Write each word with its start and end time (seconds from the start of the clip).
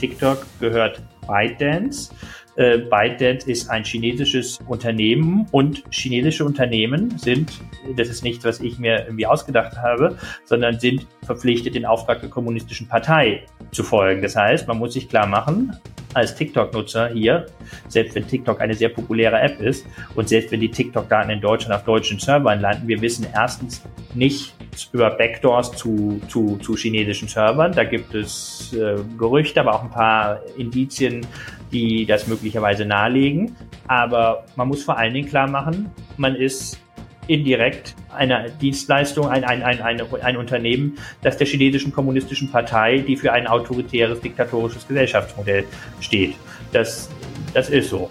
TikTok 0.00 0.46
gehört 0.60 1.02
ByteDance. 1.26 2.10
Äh, 2.56 2.78
ByteDance 2.78 3.48
ist 3.48 3.70
ein 3.70 3.84
chinesisches 3.84 4.58
Unternehmen 4.66 5.46
und 5.52 5.84
chinesische 5.90 6.44
Unternehmen 6.44 7.16
sind, 7.18 7.60
das 7.96 8.08
ist 8.08 8.24
nichts, 8.24 8.44
was 8.44 8.60
ich 8.60 8.78
mir 8.78 9.04
irgendwie 9.04 9.26
ausgedacht 9.26 9.76
habe, 9.76 10.16
sondern 10.44 10.80
sind 10.80 11.06
verpflichtet, 11.22 11.74
den 11.74 11.86
Auftrag 11.86 12.20
der 12.20 12.30
kommunistischen 12.30 12.88
Partei 12.88 13.44
zu 13.70 13.84
folgen. 13.84 14.22
Das 14.22 14.34
heißt, 14.34 14.66
man 14.66 14.78
muss 14.78 14.94
sich 14.94 15.08
klar 15.08 15.26
machen, 15.26 15.76
als 16.14 16.34
TikTok-Nutzer 16.34 17.10
hier, 17.10 17.46
selbst 17.88 18.14
wenn 18.14 18.26
TikTok 18.26 18.60
eine 18.60 18.74
sehr 18.74 18.88
populäre 18.88 19.40
App 19.40 19.60
ist 19.60 19.86
und 20.16 20.28
selbst 20.28 20.50
wenn 20.50 20.60
die 20.60 20.70
TikTok-Daten 20.70 21.30
in 21.30 21.40
Deutschland 21.40 21.74
auf 21.74 21.84
deutschen 21.84 22.18
Servern 22.18 22.60
landen, 22.60 22.88
wir 22.88 23.00
wissen 23.00 23.26
erstens 23.32 23.82
nicht 24.14 24.54
über 24.92 25.10
Backdoors 25.10 25.72
zu, 25.72 26.20
zu, 26.28 26.56
zu 26.58 26.76
chinesischen 26.76 27.28
Servern. 27.28 27.72
Da 27.72 27.84
gibt 27.84 28.14
es 28.14 28.72
äh, 28.72 28.96
Gerüchte, 29.18 29.60
aber 29.60 29.74
auch 29.74 29.82
ein 29.82 29.90
paar 29.90 30.40
Indizien, 30.56 31.26
die 31.72 32.06
das 32.06 32.26
möglicherweise 32.26 32.84
nahelegen. 32.84 33.56
Aber 33.86 34.44
man 34.56 34.68
muss 34.68 34.84
vor 34.84 34.98
allen 34.98 35.14
Dingen 35.14 35.28
klar 35.28 35.48
machen, 35.48 35.90
man 36.16 36.34
ist 36.34 36.78
indirekt 37.26 37.94
eine 38.12 38.50
Dienstleistung, 38.60 39.28
ein, 39.28 39.44
ein, 39.44 39.62
ein, 39.62 39.80
ein, 39.80 40.00
ein 40.22 40.36
Unternehmen, 40.36 40.98
das 41.22 41.36
der 41.36 41.46
chinesischen 41.46 41.92
kommunistischen 41.92 42.50
Partei, 42.50 42.98
die 42.98 43.16
für 43.16 43.32
ein 43.32 43.46
autoritäres, 43.46 44.20
diktatorisches 44.20 44.86
Gesellschaftsmodell 44.88 45.64
steht. 46.00 46.34
Das, 46.72 47.08
das 47.54 47.70
ist 47.70 47.90
so. 47.90 48.10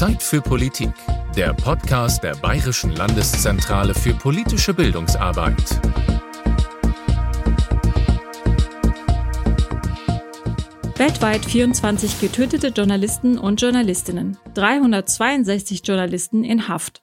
Zeit 0.00 0.22
für 0.22 0.40
Politik, 0.40 0.94
der 1.36 1.52
Podcast 1.52 2.24
der 2.24 2.34
Bayerischen 2.34 2.96
Landeszentrale 2.96 3.92
für 3.92 4.14
politische 4.14 4.72
Bildungsarbeit. 4.72 5.78
Weltweit 10.96 11.44
24 11.44 12.18
getötete 12.18 12.68
Journalisten 12.68 13.36
und 13.36 13.60
Journalistinnen, 13.60 14.38
362 14.54 15.82
Journalisten 15.84 16.44
in 16.44 16.66
Haft. 16.66 17.02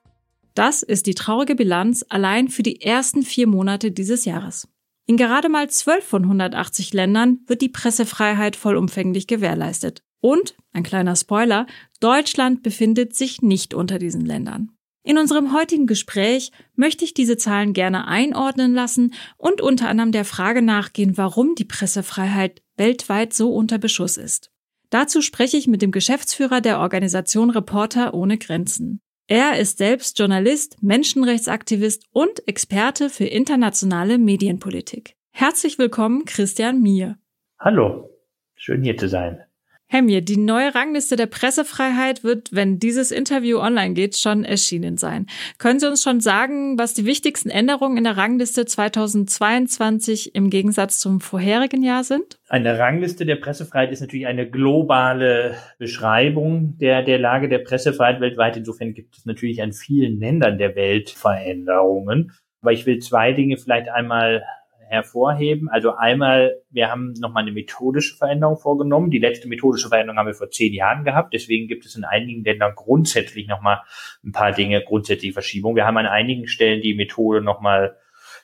Das 0.55 0.81
ist 0.81 1.05
die 1.05 1.13
traurige 1.13 1.53
Bilanz 1.53 2.03
allein 2.09 2.47
für 2.47 2.63
die 2.63 2.81
ersten 2.81 3.21
vier 3.21 3.45
Monate 3.45 3.91
dieses 3.91 4.25
Jahres. 4.25 4.67
In 5.05 5.17
gerade 5.17 5.49
mal 5.49 5.69
12 5.69 6.03
von 6.03 6.23
180 6.23 6.95
Ländern 6.95 7.41
wird 7.45 7.61
die 7.61 7.69
Pressefreiheit 7.69 8.55
vollumfänglich 8.55 9.27
gewährleistet. 9.27 10.01
Und, 10.21 10.55
ein 10.73 10.83
kleiner 10.83 11.15
Spoiler, 11.15 11.67
Deutschland 11.99 12.63
befindet 12.63 13.15
sich 13.15 13.41
nicht 13.41 13.73
unter 13.73 13.99
diesen 13.99 14.25
Ländern. 14.25 14.71
In 15.03 15.17
unserem 15.17 15.53
heutigen 15.53 15.87
Gespräch 15.87 16.51
möchte 16.75 17.05
ich 17.05 17.13
diese 17.13 17.37
Zahlen 17.37 17.71
gerne 17.71 18.07
einordnen 18.07 18.73
lassen 18.73 19.13
und 19.37 19.61
unter 19.61 19.87
anderem 19.87 20.11
der 20.11 20.25
Frage 20.25 20.61
nachgehen, 20.61 21.17
warum 21.17 21.55
die 21.55 21.63
Pressefreiheit 21.63 22.61
weltweit 22.75 23.33
so 23.33 23.53
unter 23.53 23.77
Beschuss 23.77 24.17
ist. 24.17 24.51
Dazu 24.89 25.21
spreche 25.21 25.55
ich 25.55 25.67
mit 25.67 25.81
dem 25.81 25.91
Geschäftsführer 25.91 26.59
der 26.59 26.79
Organisation 26.79 27.49
Reporter 27.49 28.13
ohne 28.13 28.37
Grenzen. 28.37 28.99
Er 29.27 29.59
ist 29.59 29.77
selbst 29.77 30.19
Journalist, 30.19 30.81
Menschenrechtsaktivist 30.81 32.03
und 32.11 32.45
Experte 32.45 33.09
für 33.09 33.25
internationale 33.25 34.17
Medienpolitik. 34.17 35.15
Herzlich 35.31 35.77
willkommen, 35.77 36.25
Christian 36.25 36.81
Mier. 36.81 37.17
Hallo, 37.59 38.09
schön 38.55 38.83
hier 38.83 38.97
zu 38.97 39.07
sein. 39.07 39.46
Mir, 39.91 40.21
die 40.21 40.37
neue 40.37 40.75
Rangliste 40.75 41.15
der 41.15 41.25
Pressefreiheit 41.25 42.23
wird, 42.23 42.49
wenn 42.51 42.77
dieses 42.77 43.11
Interview 43.11 43.57
online 43.57 43.93
geht, 43.93 44.15
schon 44.15 44.43
erschienen 44.43 44.97
sein. 44.97 45.25
Können 45.57 45.79
Sie 45.79 45.87
uns 45.87 46.03
schon 46.03 46.19
sagen, 46.19 46.77
was 46.77 46.93
die 46.93 47.05
wichtigsten 47.05 47.49
Änderungen 47.49 47.97
in 47.97 48.03
der 48.03 48.15
Rangliste 48.15 48.65
2022 48.65 50.35
im 50.35 50.49
Gegensatz 50.49 50.99
zum 50.99 51.19
vorherigen 51.19 51.83
Jahr 51.83 52.03
sind? 52.03 52.37
Eine 52.47 52.77
Rangliste 52.77 53.25
der 53.25 53.37
Pressefreiheit 53.37 53.91
ist 53.91 54.01
natürlich 54.01 54.27
eine 54.27 54.49
globale 54.49 55.55
Beschreibung 55.79 56.77
der, 56.77 57.01
der 57.01 57.17
Lage 57.17 57.49
der 57.49 57.59
Pressefreiheit 57.59 58.21
weltweit. 58.21 58.55
Insofern 58.55 58.93
gibt 58.93 59.17
es 59.17 59.25
natürlich 59.25 59.61
an 59.61 59.73
vielen 59.73 60.19
Ländern 60.19 60.57
der 60.57 60.75
Welt 60.75 61.09
Veränderungen. 61.09 62.31
Aber 62.61 62.71
ich 62.73 62.85
will 62.85 62.99
zwei 62.99 63.33
Dinge 63.33 63.57
vielleicht 63.57 63.89
einmal 63.89 64.43
hervorheben. 64.89 65.69
Also 65.69 65.95
einmal, 65.95 66.61
wir 66.69 66.89
haben 66.89 67.13
nochmal 67.19 67.43
eine 67.43 67.51
methodische 67.51 68.15
Veränderung 68.15 68.57
vorgenommen. 68.57 69.11
Die 69.11 69.19
letzte 69.19 69.47
methodische 69.47 69.89
Veränderung 69.89 70.17
haben 70.17 70.27
wir 70.27 70.33
vor 70.33 70.49
zehn 70.49 70.73
Jahren 70.73 71.03
gehabt. 71.03 71.33
Deswegen 71.33 71.67
gibt 71.67 71.85
es 71.85 71.95
in 71.95 72.03
einigen 72.03 72.43
Ländern 72.43 72.73
grundsätzlich 72.75 73.47
nochmal 73.47 73.81
ein 74.23 74.31
paar 74.31 74.51
Dinge, 74.51 74.81
grundsätzliche 74.83 75.33
Verschiebungen. 75.33 75.75
Wir 75.75 75.85
haben 75.85 75.97
an 75.97 76.05
einigen 76.05 76.47
Stellen 76.47 76.81
die 76.81 76.95
Methode 76.95 77.41
nochmal 77.41 77.97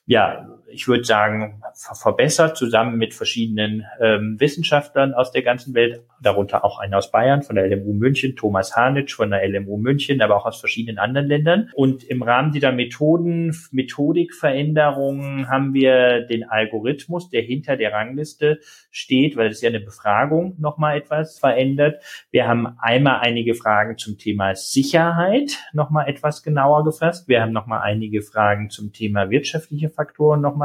ja, 0.05 0.47
ich 0.73 0.87
würde 0.87 1.03
sagen, 1.03 1.61
verbessert, 1.93 2.57
zusammen 2.57 2.97
mit 2.97 3.13
verschiedenen 3.13 3.85
ähm, 3.99 4.39
Wissenschaftlern 4.39 5.13
aus 5.13 5.31
der 5.31 5.43
ganzen 5.43 5.73
Welt, 5.73 6.01
darunter 6.21 6.65
auch 6.65 6.79
einer 6.79 6.97
aus 6.97 7.11
Bayern, 7.11 7.43
von 7.43 7.55
der 7.55 7.67
LMU 7.67 7.93
München, 7.93 8.35
Thomas 8.35 8.75
Hanitsch 8.75 9.13
von 9.13 9.31
der 9.31 9.47
LMU 9.47 9.77
München, 9.77 10.21
aber 10.21 10.35
auch 10.35 10.45
aus 10.45 10.59
verschiedenen 10.59 10.97
anderen 10.97 11.27
Ländern. 11.27 11.69
Und 11.75 12.03
im 12.03 12.23
Rahmen 12.23 12.51
dieser 12.51 12.71
Methoden, 12.71 13.55
Methodikveränderungen 13.71 15.49
haben 15.49 15.73
wir 15.73 16.21
den 16.21 16.43
Algorithmus, 16.49 17.29
der 17.29 17.41
hinter 17.41 17.77
der 17.77 17.93
Rangliste 17.93 18.59
steht, 18.91 19.35
weil 19.35 19.49
es 19.49 19.61
ja 19.61 19.69
eine 19.69 19.79
Befragung 19.79 20.55
nochmal 20.59 20.97
etwas 20.97 21.39
verändert. 21.39 22.01
Wir 22.31 22.47
haben 22.47 22.77
einmal 22.79 23.19
einige 23.21 23.53
Fragen 23.55 23.97
zum 23.97 24.17
Thema 24.17 24.55
Sicherheit 24.55 25.59
nochmal 25.73 26.07
etwas 26.07 26.43
genauer 26.43 26.83
gefasst. 26.83 27.27
Wir 27.27 27.41
haben 27.41 27.51
nochmal 27.51 27.81
einige 27.81 28.21
Fragen 28.21 28.69
zum 28.69 28.93
Thema 28.93 29.29
wirtschaftliche 29.29 29.89
Faktoren 29.89 30.41
nochmal 30.41 30.62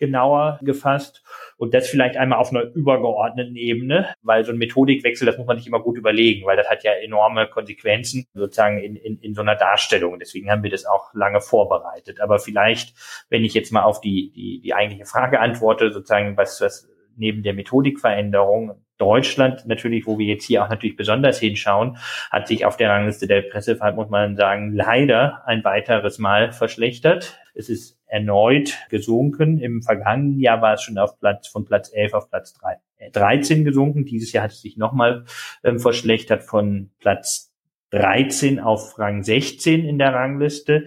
genauer 0.00 0.58
gefasst 0.62 1.22
und 1.56 1.74
das 1.74 1.88
vielleicht 1.88 2.16
einmal 2.16 2.38
auf 2.38 2.50
einer 2.50 2.62
übergeordneten 2.74 3.54
Ebene, 3.54 4.14
weil 4.22 4.44
so 4.44 4.50
ein 4.50 4.58
Methodikwechsel, 4.58 5.26
das 5.26 5.36
muss 5.36 5.46
man 5.46 5.56
nicht 5.56 5.66
immer 5.66 5.80
gut 5.80 5.98
überlegen, 5.98 6.46
weil 6.46 6.56
das 6.56 6.68
hat 6.68 6.82
ja 6.82 6.92
enorme 6.92 7.46
Konsequenzen 7.46 8.26
sozusagen 8.32 8.78
in, 8.78 8.96
in, 8.96 9.18
in 9.18 9.34
so 9.34 9.42
einer 9.42 9.54
Darstellung. 9.56 10.18
Deswegen 10.18 10.50
haben 10.50 10.62
wir 10.62 10.70
das 10.70 10.86
auch 10.86 11.12
lange 11.14 11.40
vorbereitet. 11.40 12.20
Aber 12.20 12.38
vielleicht, 12.38 12.96
wenn 13.28 13.44
ich 13.44 13.54
jetzt 13.54 13.72
mal 13.72 13.82
auf 13.82 14.00
die, 14.00 14.32
die, 14.32 14.60
die 14.62 14.74
eigentliche 14.74 15.04
Frage 15.04 15.38
antworte, 15.38 15.92
sozusagen, 15.92 16.36
was, 16.36 16.60
was 16.62 16.88
neben 17.16 17.42
der 17.42 17.52
Methodikveränderung 17.52 18.82
Deutschland 18.96 19.66
natürlich, 19.66 20.06
wo 20.06 20.18
wir 20.18 20.26
jetzt 20.26 20.44
hier 20.44 20.64
auch 20.64 20.68
natürlich 20.68 20.96
besonders 20.96 21.38
hinschauen, 21.38 21.96
hat 22.30 22.48
sich 22.48 22.64
auf 22.64 22.76
der 22.76 22.90
Rangliste 22.90 23.26
der 23.26 23.42
Pressefreiheit, 23.42 23.96
muss 23.96 24.10
man 24.10 24.36
sagen, 24.36 24.74
leider 24.74 25.42
ein 25.46 25.64
weiteres 25.64 26.18
Mal 26.18 26.52
verschlechtert. 26.52 27.38
Es 27.54 27.68
ist 27.68 27.99
erneut 28.10 28.76
gesunken. 28.90 29.58
Im 29.58 29.82
vergangenen 29.82 30.40
Jahr 30.40 30.60
war 30.60 30.74
es 30.74 30.82
schon 30.82 30.98
auf 30.98 31.18
Platz 31.18 31.48
von 31.48 31.64
Platz 31.64 31.90
11 31.92 32.14
auf 32.14 32.28
Platz 32.28 32.54
3, 32.54 32.76
13 33.12 33.60
äh, 33.60 33.64
gesunken. 33.64 34.04
Dieses 34.04 34.32
Jahr 34.32 34.44
hat 34.44 34.50
es 34.50 34.60
sich 34.60 34.76
nochmal 34.76 35.24
ähm, 35.62 35.78
verschlechtert 35.78 36.42
von 36.42 36.90
Platz 36.98 37.52
13 37.90 38.60
auf 38.60 38.98
Rang 38.98 39.22
16 39.22 39.84
in 39.84 39.98
der 39.98 40.12
Rangliste. 40.12 40.86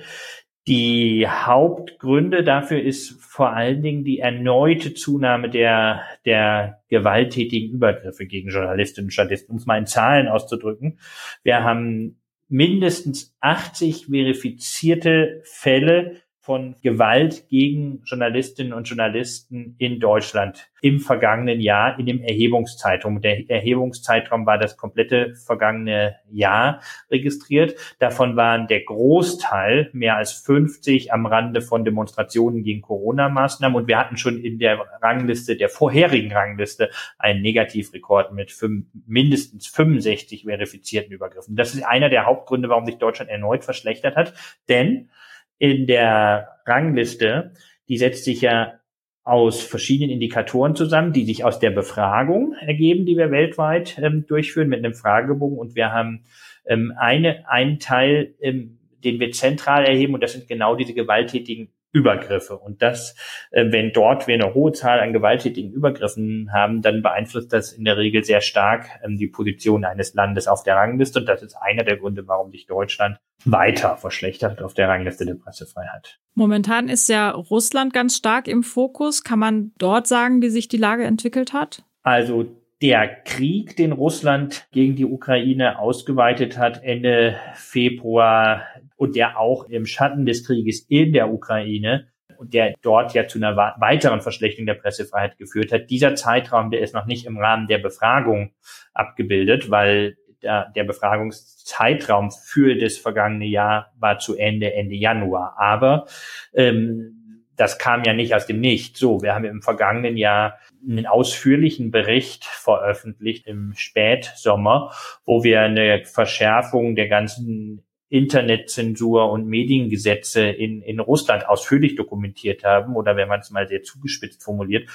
Die 0.67 1.27
Hauptgründe 1.27 2.43
dafür 2.43 2.81
ist 2.81 3.21
vor 3.21 3.51
allen 3.51 3.81
Dingen 3.81 4.05
die 4.05 4.19
erneute 4.19 4.93
Zunahme 4.93 5.49
der, 5.49 6.03
der 6.25 6.81
gewalttätigen 6.87 7.73
Übergriffe 7.73 8.25
gegen 8.25 8.49
Journalistinnen 8.49 9.07
und 9.07 9.15
Journalisten, 9.15 9.51
um 9.51 9.57
es 9.57 9.65
mal 9.65 9.77
in 9.77 9.87
Zahlen 9.87 10.29
auszudrücken. 10.29 10.99
Wir 11.43 11.63
haben 11.63 12.21
mindestens 12.47 13.35
80 13.41 14.05
verifizierte 14.05 15.41
Fälle 15.43 16.21
von 16.43 16.75
Gewalt 16.81 17.47
gegen 17.47 18.01
Journalistinnen 18.03 18.73
und 18.73 18.83
Journalisten 18.83 19.75
in 19.77 20.01
Deutschland 20.01 20.69
im 20.81 20.99
vergangenen 20.99 21.61
Jahr 21.61 21.97
in 21.97 22.05
dem 22.05 22.21
Erhebungszeitraum. 22.21 23.21
Der 23.21 23.49
Erhebungszeitraum 23.49 24.45
war 24.45 24.57
das 24.57 24.75
komplette 24.75 25.35
vergangene 25.35 26.17
Jahr 26.29 26.81
registriert. 27.09 27.75
Davon 27.99 28.35
waren 28.35 28.67
der 28.67 28.81
Großteil, 28.81 29.89
mehr 29.93 30.17
als 30.17 30.33
50, 30.33 31.13
am 31.13 31.25
Rande 31.25 31.61
von 31.61 31.85
Demonstrationen 31.85 32.61
gegen 32.63 32.81
Corona-Maßnahmen. 32.81 33.77
Und 33.77 33.87
wir 33.87 33.97
hatten 33.97 34.17
schon 34.17 34.37
in 34.37 34.59
der 34.59 34.85
Rangliste, 35.01 35.55
der 35.55 35.69
vorherigen 35.69 36.33
Rangliste, 36.33 36.89
einen 37.17 37.41
Negativrekord 37.41 38.33
mit 38.33 38.51
fünf, 38.51 38.87
mindestens 39.07 39.67
65 39.67 40.43
verifizierten 40.43 41.13
Übergriffen. 41.13 41.55
Das 41.55 41.73
ist 41.73 41.83
einer 41.83 42.09
der 42.09 42.25
Hauptgründe, 42.25 42.67
warum 42.67 42.85
sich 42.85 42.97
Deutschland 42.97 43.31
erneut 43.31 43.63
verschlechtert 43.63 44.17
hat. 44.17 44.33
Denn 44.67 45.09
in 45.57 45.87
der 45.87 46.49
Rangliste, 46.65 47.53
die 47.87 47.97
setzt 47.97 48.23
sich 48.23 48.41
ja 48.41 48.79
aus 49.23 49.61
verschiedenen 49.61 50.11
Indikatoren 50.11 50.75
zusammen, 50.75 51.13
die 51.13 51.23
sich 51.23 51.45
aus 51.45 51.59
der 51.59 51.71
Befragung 51.71 52.53
ergeben, 52.59 53.05
die 53.05 53.17
wir 53.17 53.31
weltweit 53.31 53.97
ähm, 53.99 54.25
durchführen 54.27 54.67
mit 54.67 54.79
einem 54.79 54.93
Fragebogen. 54.93 55.57
Und 55.57 55.75
wir 55.75 55.93
haben 55.93 56.25
ähm, 56.65 56.93
eine, 56.97 57.49
einen 57.49 57.79
Teil, 57.79 58.35
ähm, 58.41 58.79
den 59.03 59.19
wir 59.19 59.31
zentral 59.31 59.85
erheben, 59.85 60.13
und 60.13 60.21
das 60.21 60.33
sind 60.33 60.47
genau 60.47 60.75
diese 60.75 60.93
gewalttätigen 60.93 61.69
Übergriffe. 61.93 62.57
Und 62.57 62.81
das, 62.81 63.15
äh, 63.51 63.71
wenn 63.71 63.93
dort 63.93 64.27
wir 64.27 64.33
eine 64.33 64.53
hohe 64.53 64.73
Zahl 64.73 64.99
an 64.99 65.13
gewalttätigen 65.13 65.71
Übergriffen 65.71 66.51
haben, 66.51 66.81
dann 66.81 67.01
beeinflusst 67.01 67.53
das 67.53 67.71
in 67.71 67.85
der 67.85 67.97
Regel 67.97 68.23
sehr 68.23 68.41
stark 68.41 68.87
ähm, 69.03 69.17
die 69.17 69.27
Position 69.27 69.85
eines 69.85 70.13
Landes 70.15 70.47
auf 70.47 70.63
der 70.63 70.75
Rangliste. 70.75 71.19
Und 71.19 71.27
das 71.27 71.43
ist 71.43 71.55
einer 71.55 71.83
der 71.83 71.97
Gründe, 71.97 72.27
warum 72.27 72.51
sich 72.51 72.65
Deutschland 72.65 73.17
weiter 73.45 73.95
verschlechtert 73.97 74.61
auf 74.61 74.73
der 74.73 74.89
Rangliste 74.89 75.25
der 75.25 75.35
Pressefreiheit. 75.35 76.19
Momentan 76.33 76.89
ist 76.89 77.07
ja 77.09 77.29
Russland 77.29 77.93
ganz 77.93 78.17
stark 78.17 78.47
im 78.47 78.63
Fokus. 78.63 79.23
Kann 79.23 79.39
man 79.39 79.71
dort 79.77 80.07
sagen, 80.07 80.41
wie 80.41 80.49
sich 80.49 80.67
die 80.67 80.77
Lage 80.77 81.03
entwickelt 81.03 81.53
hat? 81.53 81.83
Also 82.01 82.47
der 82.83 83.07
Krieg, 83.07 83.77
den 83.77 83.93
Russland 83.93 84.67
gegen 84.71 84.97
die 84.97 85.05
Ukraine 85.05 85.79
ausgeweitet 85.79 86.57
hat 86.57 86.83
Ende 86.83 87.37
Februar 87.53 88.63
und 89.03 89.17
der 89.17 89.37
auch 89.37 89.65
im 89.67 89.85
Schatten 89.85 90.25
des 90.25 90.47
Krieges 90.47 90.85
in 90.87 91.11
der 91.11 91.29
Ukraine 91.29 92.07
und 92.37 92.53
der 92.53 92.73
dort 92.81 93.13
ja 93.13 93.27
zu 93.27 93.37
einer 93.37 93.57
weiteren 93.57 94.21
Verschlechterung 94.21 94.65
der 94.65 94.75
Pressefreiheit 94.75 95.37
geführt 95.37 95.73
hat. 95.73 95.89
Dieser 95.89 96.15
Zeitraum, 96.15 96.71
der 96.71 96.79
ist 96.79 96.93
noch 96.93 97.05
nicht 97.05 97.25
im 97.25 97.37
Rahmen 97.37 97.67
der 97.67 97.79
Befragung 97.79 98.53
abgebildet, 98.93 99.69
weil 99.69 100.15
der, 100.41 100.71
der 100.73 100.85
Befragungszeitraum 100.85 102.31
für 102.31 102.75
das 102.75 102.97
vergangene 102.97 103.45
Jahr 103.45 103.91
war 103.99 104.19
zu 104.19 104.37
Ende, 104.37 104.73
Ende 104.73 104.95
Januar. 104.95 105.55
Aber 105.57 106.05
ähm, 106.53 107.49
das 107.57 107.77
kam 107.77 108.05
ja 108.05 108.13
nicht 108.13 108.33
aus 108.33 108.45
dem 108.45 108.61
Nichts. 108.61 108.99
So, 108.99 109.21
wir 109.21 109.35
haben 109.35 109.43
im 109.43 109.61
vergangenen 109.61 110.15
Jahr 110.15 110.59
einen 110.81 111.07
ausführlichen 111.07 111.91
Bericht 111.91 112.45
veröffentlicht 112.45 113.47
im 113.47 113.73
Spätsommer, 113.75 114.93
wo 115.25 115.43
wir 115.43 115.59
eine 115.59 116.05
Verschärfung 116.05 116.95
der 116.95 117.09
ganzen 117.09 117.83
Internetzensur 118.09 119.31
und 119.31 119.47
Mediengesetze 119.47 120.41
in, 120.41 120.81
in 120.81 120.99
Russland 120.99 121.47
ausführlich 121.47 121.95
dokumentiert 121.95 122.63
haben, 122.63 122.95
oder 122.95 123.15
wenn 123.15 123.27
man 123.27 123.39
es 123.39 123.51
mal 123.51 123.67
sehr 123.67 123.83
zugespitzt 123.83 124.43
formuliert, 124.43 124.89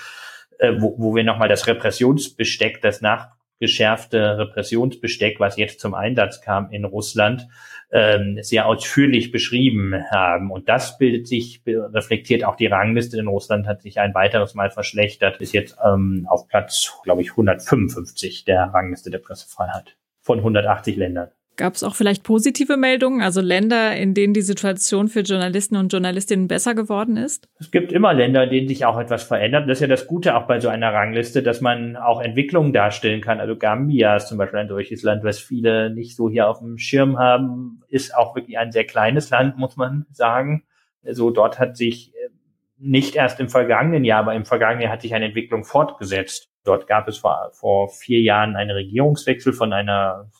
äh, 0.58 0.74
wo, 0.78 0.94
wo 0.98 1.14
wir 1.14 1.24
nochmal 1.24 1.48
das 1.48 1.66
Repressionsbesteck, 1.66 2.80
das 2.80 3.00
nachgeschärfte 3.00 4.38
Repressionsbesteck, 4.38 5.40
was 5.40 5.56
jetzt 5.56 5.80
zum 5.80 5.94
Einsatz 5.94 6.40
kam 6.40 6.70
in 6.70 6.84
Russland, 6.84 7.48
ähm, 7.90 8.38
sehr 8.42 8.66
ausführlich 8.66 9.32
beschrieben 9.32 9.94
haben. 10.10 10.50
Und 10.50 10.68
das 10.68 10.98
bildet 10.98 11.26
sich, 11.26 11.62
reflektiert 11.66 12.44
auch 12.44 12.56
die 12.56 12.66
Rangliste 12.66 13.18
in 13.18 13.28
Russland, 13.28 13.66
hat 13.66 13.82
sich 13.82 13.98
ein 13.98 14.14
weiteres 14.14 14.54
Mal 14.54 14.70
verschlechtert, 14.70 15.40
ist 15.40 15.54
jetzt 15.54 15.76
ähm, 15.84 16.26
auf 16.28 16.48
Platz, 16.48 17.00
glaube 17.02 17.22
ich, 17.22 17.30
155 17.30 18.44
der 18.44 18.64
Rangliste 18.64 19.10
der 19.10 19.18
Pressefreiheit 19.18 19.96
von 20.20 20.38
180 20.38 20.96
Ländern. 20.96 21.30
Gab 21.58 21.74
es 21.74 21.82
auch 21.82 21.96
vielleicht 21.96 22.22
positive 22.22 22.76
Meldungen, 22.76 23.20
also 23.20 23.40
Länder, 23.40 23.96
in 23.96 24.14
denen 24.14 24.32
die 24.32 24.42
Situation 24.42 25.08
für 25.08 25.22
Journalisten 25.22 25.74
und 25.74 25.92
Journalistinnen 25.92 26.46
besser 26.46 26.76
geworden 26.76 27.16
ist? 27.16 27.48
Es 27.58 27.72
gibt 27.72 27.90
immer 27.90 28.14
Länder, 28.14 28.44
in 28.44 28.50
denen 28.50 28.68
sich 28.68 28.84
auch 28.84 28.96
etwas 28.96 29.24
verändert. 29.24 29.68
Das 29.68 29.78
ist 29.78 29.80
ja 29.80 29.88
das 29.88 30.06
Gute 30.06 30.36
auch 30.36 30.46
bei 30.46 30.60
so 30.60 30.68
einer 30.68 30.94
Rangliste, 30.94 31.42
dass 31.42 31.60
man 31.60 31.96
auch 31.96 32.20
Entwicklungen 32.20 32.72
darstellen 32.72 33.20
kann. 33.20 33.40
Also 33.40 33.56
Gambia 33.56 34.14
ist 34.14 34.28
zum 34.28 34.38
Beispiel 34.38 34.60
ein 34.60 34.68
solches 34.68 35.02
Land, 35.02 35.24
was 35.24 35.40
viele 35.40 35.92
nicht 35.92 36.14
so 36.14 36.30
hier 36.30 36.48
auf 36.48 36.60
dem 36.60 36.78
Schirm 36.78 37.18
haben, 37.18 37.82
ist 37.88 38.16
auch 38.16 38.36
wirklich 38.36 38.56
ein 38.56 38.70
sehr 38.70 38.84
kleines 38.84 39.30
Land, 39.30 39.58
muss 39.58 39.76
man 39.76 40.06
sagen. 40.12 40.62
Also 41.04 41.32
dort 41.32 41.58
hat 41.58 41.76
sich 41.76 42.14
äh, 42.14 42.28
nicht 42.76 43.16
erst 43.16 43.40
im 43.40 43.48
vergangenen 43.48 44.04
Jahr, 44.04 44.20
aber 44.20 44.34
im 44.36 44.44
vergangenen 44.44 44.82
Jahr 44.82 44.92
hat 44.92 45.02
sich 45.02 45.12
eine 45.12 45.24
Entwicklung 45.24 45.64
fortgesetzt. 45.64 46.50
Dort 46.62 46.86
gab 46.86 47.08
es 47.08 47.18
vor, 47.18 47.50
vor 47.52 47.88
vier 47.88 48.20
Jahren 48.20 48.54
einen 48.54 48.70
Regierungswechsel 48.70 49.52
von 49.52 49.72
einer 49.72 50.30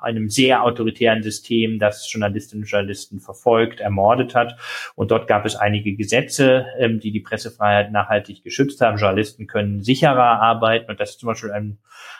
einem 0.00 0.28
sehr 0.28 0.62
autoritären 0.62 1.22
System, 1.22 1.78
das 1.78 2.10
Journalistinnen 2.10 2.64
und 2.64 2.70
Journalisten 2.70 3.20
verfolgt, 3.20 3.80
ermordet 3.80 4.34
hat. 4.34 4.56
Und 4.94 5.10
dort 5.10 5.26
gab 5.26 5.44
es 5.46 5.56
einige 5.56 5.94
Gesetze, 5.94 6.66
ähm, 6.78 7.00
die 7.00 7.10
die 7.10 7.20
Pressefreiheit 7.20 7.92
nachhaltig 7.92 8.42
geschützt 8.42 8.80
haben. 8.80 8.98
Journalisten 8.98 9.46
können 9.46 9.82
sicherer 9.82 10.40
arbeiten 10.40 10.90
und 10.90 11.00
das 11.00 11.10
ist 11.10 11.20
zum 11.20 11.28
Beispiel 11.28 11.50
ein, 11.50 11.78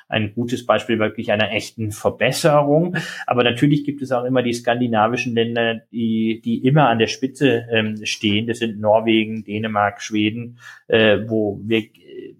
ein 0.09 0.33
gutes 0.35 0.67
Beispiel 0.67 0.99
wirklich 0.99 1.33
einer 1.33 1.53
echten 1.53 1.91
Verbesserung. 1.93 2.97
Aber 3.27 3.45
natürlich 3.45 3.85
gibt 3.85 4.03
es 4.03 4.13
auch 4.13 4.25
immer 4.25 4.43
die 4.43 4.53
skandinavischen 4.53 5.35
Länder, 5.35 5.83
die, 5.93 6.41
die 6.45 6.65
immer 6.67 6.89
an 6.89 6.99
der 6.99 7.09
Spitze 7.09 7.67
ähm, 7.71 8.05
stehen. 8.05 8.47
Das 8.47 8.59
sind 8.59 8.81
Norwegen, 8.81 9.45
Dänemark, 9.45 10.03
Schweden, 10.03 10.59
äh, 10.89 11.19
wo 11.27 11.61
wir 11.65 11.83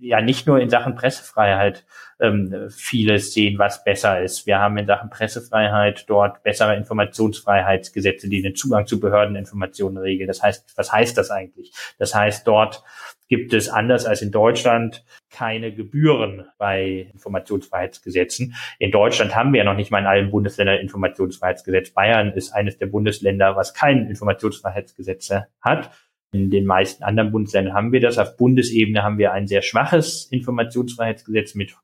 ja 0.01 0.21
nicht 0.21 0.47
nur 0.47 0.61
in 0.61 0.71
Sachen 0.71 0.95
Pressefreiheit 0.95 1.85
ähm, 2.21 2.69
vieles 2.71 3.33
sehen, 3.33 3.59
was 3.59 3.85
besser 3.85 4.23
ist. 4.23 4.47
Wir 4.47 4.59
haben 4.59 4.77
in 4.79 4.87
Sachen 4.87 5.11
Pressefreiheit 5.11 6.05
dort 6.09 6.43
bessere 6.43 6.77
Informationsfreiheitsgesetze, 6.77 8.29
die 8.29 8.43
den 8.43 8.55
Zugang 8.55 8.87
zu 8.87 9.01
Behördeninformationen 9.01 9.99
regeln. 9.99 10.29
Das 10.29 10.43
heißt, 10.43 10.73
was 10.77 10.93
heißt 10.93 11.19
das 11.19 11.31
eigentlich? 11.31 11.73
Das 11.99 12.15
heißt, 12.15 12.47
dort 12.47 12.83
gibt 13.29 13.53
es 13.53 13.69
anders 13.69 14.07
als 14.07 14.23
in 14.23 14.31
Deutschland 14.31 15.05
keine 15.31 15.75
Gebühren 15.75 16.47
bei 16.59 17.11
Informationsfreiheitsgesetzen. 17.13 18.55
In 18.79 18.91
Deutschland 18.91 19.35
haben 19.35 19.53
wir 19.53 19.59
ja 19.59 19.65
noch 19.65 19.77
nicht 19.77 19.91
mal 19.91 19.99
in 19.99 20.07
allen 20.07 20.31
Bundesländern 20.31 20.79
Informationsfreiheitsgesetz. 20.79 21.91
Bayern 21.91 22.33
ist 22.33 22.53
eines 22.53 22.79
der 22.79 22.87
Bundesländer, 22.87 23.57
was 23.57 23.75
kein 23.75 24.09
Informationsfreiheitsgesetze 24.09 25.49
hat. 25.61 25.91
In 26.45 26.51
den 26.51 26.67
meisten 26.67 27.03
anderen 27.03 27.33
Bundesländern 27.33 27.75
haben 27.75 27.93
wir 27.93 28.01
das. 28.01 28.19
Auf 28.19 28.37
Bundesebene 28.37 29.03
haben 29.03 29.19
wir 29.19 29.33
ein 29.33 29.47
sehr 29.47 29.63
schwaches 29.63 30.27
Informationsfreiheitsgesetz 30.31 31.55
mit, 31.55 31.75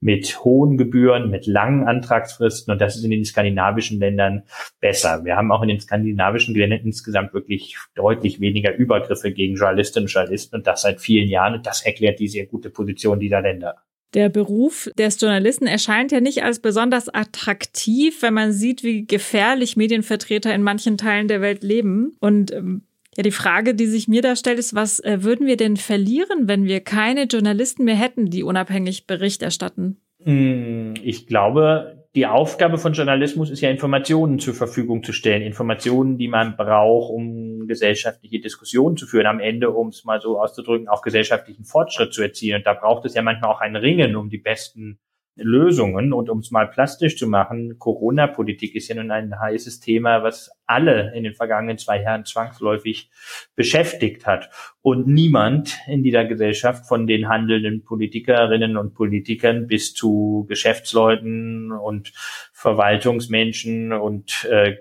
mit 0.00 0.44
hohen 0.44 0.76
Gebühren, 0.76 1.30
mit 1.30 1.46
langen 1.46 1.86
Antragsfristen 1.86 2.72
und 2.72 2.80
das 2.80 2.96
ist 2.96 3.04
in 3.04 3.10
den 3.10 3.24
skandinavischen 3.24 4.00
Ländern 4.00 4.42
besser. 4.80 5.24
Wir 5.24 5.36
haben 5.36 5.52
auch 5.52 5.62
in 5.62 5.68
den 5.68 5.80
skandinavischen 5.80 6.54
Ländern 6.54 6.80
insgesamt 6.80 7.32
wirklich 7.34 7.76
deutlich 7.94 8.40
weniger 8.40 8.74
Übergriffe 8.74 9.32
gegen 9.32 9.56
Journalistinnen 9.56 10.06
und 10.06 10.12
Journalisten 10.12 10.56
und 10.56 10.66
das 10.66 10.82
seit 10.82 11.00
vielen 11.00 11.28
Jahren 11.28 11.54
und 11.54 11.66
das 11.66 11.82
erklärt 11.82 12.20
die 12.20 12.28
sehr 12.28 12.46
gute 12.46 12.70
Position 12.70 13.20
dieser 13.20 13.40
Länder. 13.40 13.76
Der 14.14 14.28
Beruf 14.28 14.90
des 14.98 15.20
Journalisten 15.20 15.68
erscheint 15.68 16.10
ja 16.10 16.20
nicht 16.20 16.42
als 16.42 16.58
besonders 16.58 17.08
attraktiv, 17.08 18.22
wenn 18.22 18.34
man 18.34 18.52
sieht, 18.52 18.82
wie 18.82 19.06
gefährlich 19.06 19.76
Medienvertreter 19.76 20.52
in 20.52 20.64
manchen 20.64 20.98
Teilen 20.98 21.28
der 21.28 21.40
Welt 21.40 21.62
leben. 21.62 22.16
Und 22.18 22.52
ähm, 22.52 22.82
ja, 23.16 23.22
die 23.22 23.30
Frage, 23.30 23.74
die 23.74 23.86
sich 23.86 24.08
mir 24.08 24.22
da 24.22 24.36
stellt, 24.36 24.58
ist, 24.58 24.74
was 24.74 25.00
äh, 25.00 25.22
würden 25.22 25.46
wir 25.46 25.56
denn 25.56 25.76
verlieren, 25.76 26.48
wenn 26.48 26.64
wir 26.64 26.80
keine 26.80 27.24
Journalisten 27.24 27.84
mehr 27.84 27.96
hätten, 27.96 28.30
die 28.30 28.42
unabhängig 28.42 29.06
Bericht 29.06 29.42
erstatten? 29.42 30.00
Hm, 30.22 30.94
ich 31.02 31.26
glaube, 31.26 32.06
die 32.14 32.26
Aufgabe 32.26 32.78
von 32.78 32.92
Journalismus 32.92 33.50
ist 33.50 33.60
ja, 33.60 33.70
Informationen 33.70 34.38
zur 34.38 34.54
Verfügung 34.54 35.02
zu 35.02 35.12
stellen. 35.12 35.42
Informationen, 35.42 36.18
die 36.18 36.28
man 36.28 36.56
braucht, 36.56 37.10
um 37.12 37.66
gesellschaftliche 37.66 38.40
Diskussionen 38.40 38.96
zu 38.96 39.06
führen. 39.06 39.26
Am 39.26 39.40
Ende, 39.40 39.70
um 39.70 39.88
es 39.88 40.04
mal 40.04 40.20
so 40.20 40.40
auszudrücken, 40.40 40.88
auch 40.88 41.02
gesellschaftlichen 41.02 41.64
Fortschritt 41.64 42.12
zu 42.12 42.22
erzielen. 42.22 42.58
Und 42.58 42.66
da 42.66 42.74
braucht 42.74 43.04
es 43.06 43.14
ja 43.14 43.22
manchmal 43.22 43.50
auch 43.50 43.60
ein 43.60 43.76
Ringen 43.76 44.16
um 44.16 44.28
die 44.28 44.38
besten 44.38 44.98
Lösungen. 45.36 46.12
Und 46.12 46.28
um 46.28 46.38
es 46.38 46.50
mal 46.50 46.68
plastisch 46.68 47.16
zu 47.16 47.26
machen, 47.26 47.78
Corona-Politik 47.78 48.74
ist 48.74 48.88
ja 48.88 48.96
nun 48.96 49.10
ein 49.10 49.38
heißes 49.38 49.80
Thema, 49.80 50.22
was 50.22 50.50
alle 50.66 51.12
in 51.14 51.24
den 51.24 51.34
vergangenen 51.34 51.78
zwei 51.78 52.02
Jahren 52.02 52.24
zwangsläufig 52.24 53.10
beschäftigt 53.54 54.26
hat. 54.26 54.50
Und 54.82 55.06
niemand 55.06 55.78
in 55.86 56.02
dieser 56.02 56.24
Gesellschaft 56.24 56.86
von 56.86 57.06
den 57.06 57.28
handelnden 57.28 57.84
Politikerinnen 57.84 58.76
und 58.76 58.94
Politikern 58.94 59.66
bis 59.66 59.94
zu 59.94 60.46
Geschäftsleuten 60.48 61.72
und 61.72 62.12
Verwaltungsmenschen 62.52 63.92
und 63.92 64.44
äh, 64.50 64.76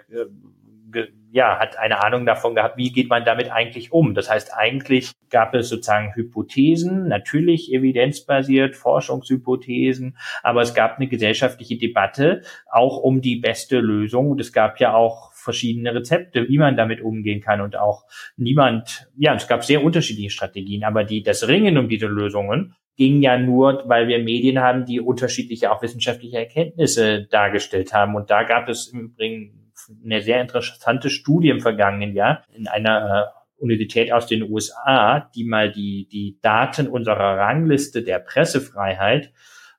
ja, 1.32 1.60
hat 1.60 1.78
eine 1.78 2.04
Ahnung 2.04 2.26
davon 2.26 2.56
gehabt, 2.56 2.78
wie 2.78 2.92
geht 2.92 3.10
man 3.10 3.24
damit 3.24 3.52
eigentlich 3.52 3.92
um. 3.92 4.16
Das 4.16 4.30
heißt, 4.30 4.54
eigentlich 4.56 5.12
gab 5.30 5.54
es 5.54 5.70
sozusagen 5.70 6.16
Hypothesen, 6.16 7.08
natürlich 7.08 7.72
evidenzbasiert, 7.72 8.76
Forschungshypothesen, 8.76 10.18
aber 10.42 10.62
es 10.62 10.74
gab 10.74 10.98
eine 10.98 11.08
gesellschaftliche 11.08 11.78
Debatte 11.78 12.42
auch 12.72 12.98
um 12.98 13.22
die 13.22 13.36
beste 13.36 13.80
Lösung. 13.80 14.32
Und 14.32 14.42
es 14.42 14.54
gab 14.54 14.80
ja 14.80 14.96
auch 14.96 15.32
verschiedene 15.34 15.94
Rezepte, 15.94 16.48
wie 16.48 16.58
man 16.58 16.76
damit 16.76 17.02
umgehen 17.02 17.42
kann 17.42 17.62
und 17.62 17.78
auch 17.78 18.04
niemand, 18.36 19.08
ja, 19.16 19.36
es 19.36 19.48
gab 19.48 19.64
sehr 19.64 19.84
unterschiedliche 19.84 20.32
Strategien, 20.32 20.84
aber 20.84 21.04
die, 21.04 21.22
das 21.22 21.48
Ringen 21.48 21.78
um 21.78 21.90
diese 21.90 22.08
Lösungen 22.08 22.74
ging 22.98 23.22
ja 23.22 23.38
nur, 23.38 23.84
weil 23.88 24.10
wir 24.10 24.20
Medien 24.20 24.60
haben, 24.60 24.86
die 24.86 25.00
unterschiedliche 25.00 25.72
auch 25.72 25.82
wissenschaftliche 25.82 26.38
Erkenntnisse 26.38 27.28
dargestellt 27.32 27.94
haben. 27.94 28.16
Und 28.16 28.30
da 28.30 28.44
gab 28.44 28.68
es 28.68 28.90
im 28.90 29.00
Übrigen 29.00 29.59
eine 30.04 30.22
sehr 30.22 30.42
interessante 30.42 31.10
Studie 31.10 31.50
im 31.50 31.62
vergangenen 31.62 32.14
Jahr 32.14 32.44
in 32.54 32.68
einer 32.68 33.34
äh, 33.34 33.62
Universität 33.62 34.12
aus 34.12 34.28
den 34.28 34.44
USA, 34.44 35.30
die 35.36 35.44
mal 35.44 35.72
die, 35.72 36.08
die 36.12 36.38
Daten 36.42 36.88
unserer 36.88 37.38
Rangliste 37.38 38.04
der 38.04 38.20
Pressefreiheit 38.20 39.34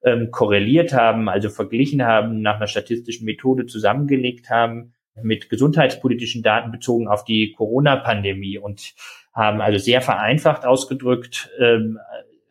ähm, 0.04 0.30
korreliert 0.30 0.92
haben, 0.92 1.28
also 1.28 1.48
verglichen 1.48 2.04
haben, 2.04 2.42
nach 2.42 2.56
einer 2.56 2.66
statistischen 2.66 3.24
Methode 3.24 3.66
zusammengelegt 3.66 4.50
haben 4.50 4.94
mit 5.22 5.50
gesundheitspolitischen 5.50 6.42
Daten 6.42 6.70
bezogen 6.70 7.08
auf 7.08 7.24
die 7.24 7.52
Corona-Pandemie 7.52 8.58
und 8.58 8.94
haben 9.32 9.60
also 9.60 9.78
sehr 9.78 10.00
vereinfacht 10.00 10.64
ausgedrückt, 10.64 11.50
ähm, 11.58 11.98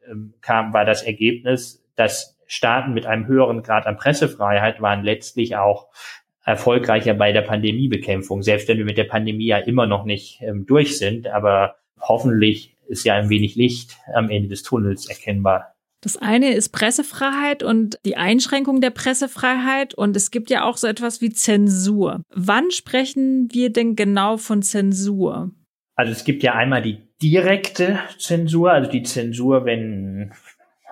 ähm, 0.09 0.33
kam, 0.41 0.73
war 0.73 0.85
das 0.85 1.03
Ergebnis, 1.03 1.83
dass 1.95 2.37
Staaten 2.47 2.93
mit 2.93 3.05
einem 3.05 3.27
höheren 3.27 3.61
Grad 3.61 3.85
an 3.85 3.97
Pressefreiheit 3.97 4.81
waren 4.81 5.03
letztlich 5.03 5.55
auch 5.55 5.89
erfolgreicher 6.49 7.13
bei 7.13 7.31
der 7.31 7.43
Pandemiebekämpfung, 7.43 8.41
selbst 8.41 8.67
wenn 8.67 8.79
wir 8.79 8.85
mit 8.85 8.97
der 8.97 9.03
Pandemie 9.03 9.45
ja 9.45 9.59
immer 9.59 9.85
noch 9.85 10.03
nicht 10.03 10.41
ähm, 10.41 10.65
durch 10.65 10.97
sind. 10.97 11.27
Aber 11.27 11.75
hoffentlich 11.99 12.75
ist 12.87 13.05
ja 13.05 13.13
ein 13.13 13.29
wenig 13.29 13.55
Licht 13.55 13.97
am 14.13 14.29
Ende 14.31 14.49
des 14.49 14.63
Tunnels 14.63 15.07
erkennbar. 15.07 15.75
Das 16.01 16.17
eine 16.17 16.53
ist 16.53 16.69
Pressefreiheit 16.69 17.61
und 17.61 17.99
die 18.03 18.17
Einschränkung 18.17 18.81
der 18.81 18.89
Pressefreiheit 18.89 19.93
und 19.93 20.15
es 20.15 20.31
gibt 20.31 20.49
ja 20.49 20.63
auch 20.63 20.77
so 20.77 20.87
etwas 20.87 21.21
wie 21.21 21.29
Zensur. 21.29 22.23
Wann 22.33 22.71
sprechen 22.71 23.49
wir 23.51 23.71
denn 23.71 23.95
genau 23.95 24.37
von 24.37 24.63
Zensur? 24.63 25.51
Also 25.95 26.13
es 26.13 26.23
gibt 26.23 26.41
ja 26.41 26.55
einmal 26.55 26.81
die 26.81 26.99
direkte 27.21 27.99
Zensur, 28.17 28.71
also 28.71 28.89
die 28.89 29.03
Zensur, 29.03 29.65
wenn 29.65 30.31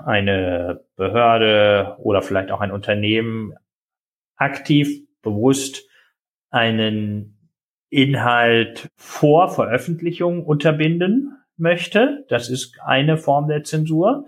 eine 0.06 0.82
Behörde 0.98 1.96
oder 2.00 2.22
vielleicht 2.22 2.52
auch 2.52 2.60
ein 2.60 2.72
Unternehmen 2.72 3.54
aktiv, 4.36 5.07
bewusst 5.28 5.88
einen 6.50 7.52
Inhalt 7.90 8.90
vor 8.96 9.50
Veröffentlichung 9.50 10.46
unterbinden 10.46 11.34
möchte. 11.58 12.26
Das 12.30 12.50
ist 12.50 12.78
eine 12.84 13.18
Form 13.18 13.48
der 13.48 13.64
Zensur. 13.64 14.26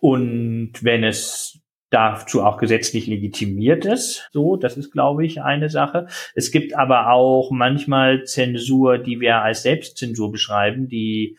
Und 0.00 0.72
wenn 0.82 1.04
es 1.04 1.60
dazu 1.90 2.42
auch 2.42 2.56
gesetzlich 2.56 3.06
legitimiert 3.06 3.84
ist, 3.84 4.28
so, 4.32 4.56
das 4.56 4.76
ist, 4.76 4.90
glaube 4.90 5.26
ich, 5.26 5.42
eine 5.42 5.68
Sache. 5.68 6.06
Es 6.34 6.50
gibt 6.50 6.74
aber 6.74 7.10
auch 7.10 7.50
manchmal 7.50 8.24
Zensur, 8.24 8.98
die 8.98 9.20
wir 9.20 9.42
als 9.42 9.62
Selbstzensur 9.62 10.32
beschreiben, 10.32 10.88
die 10.88 11.36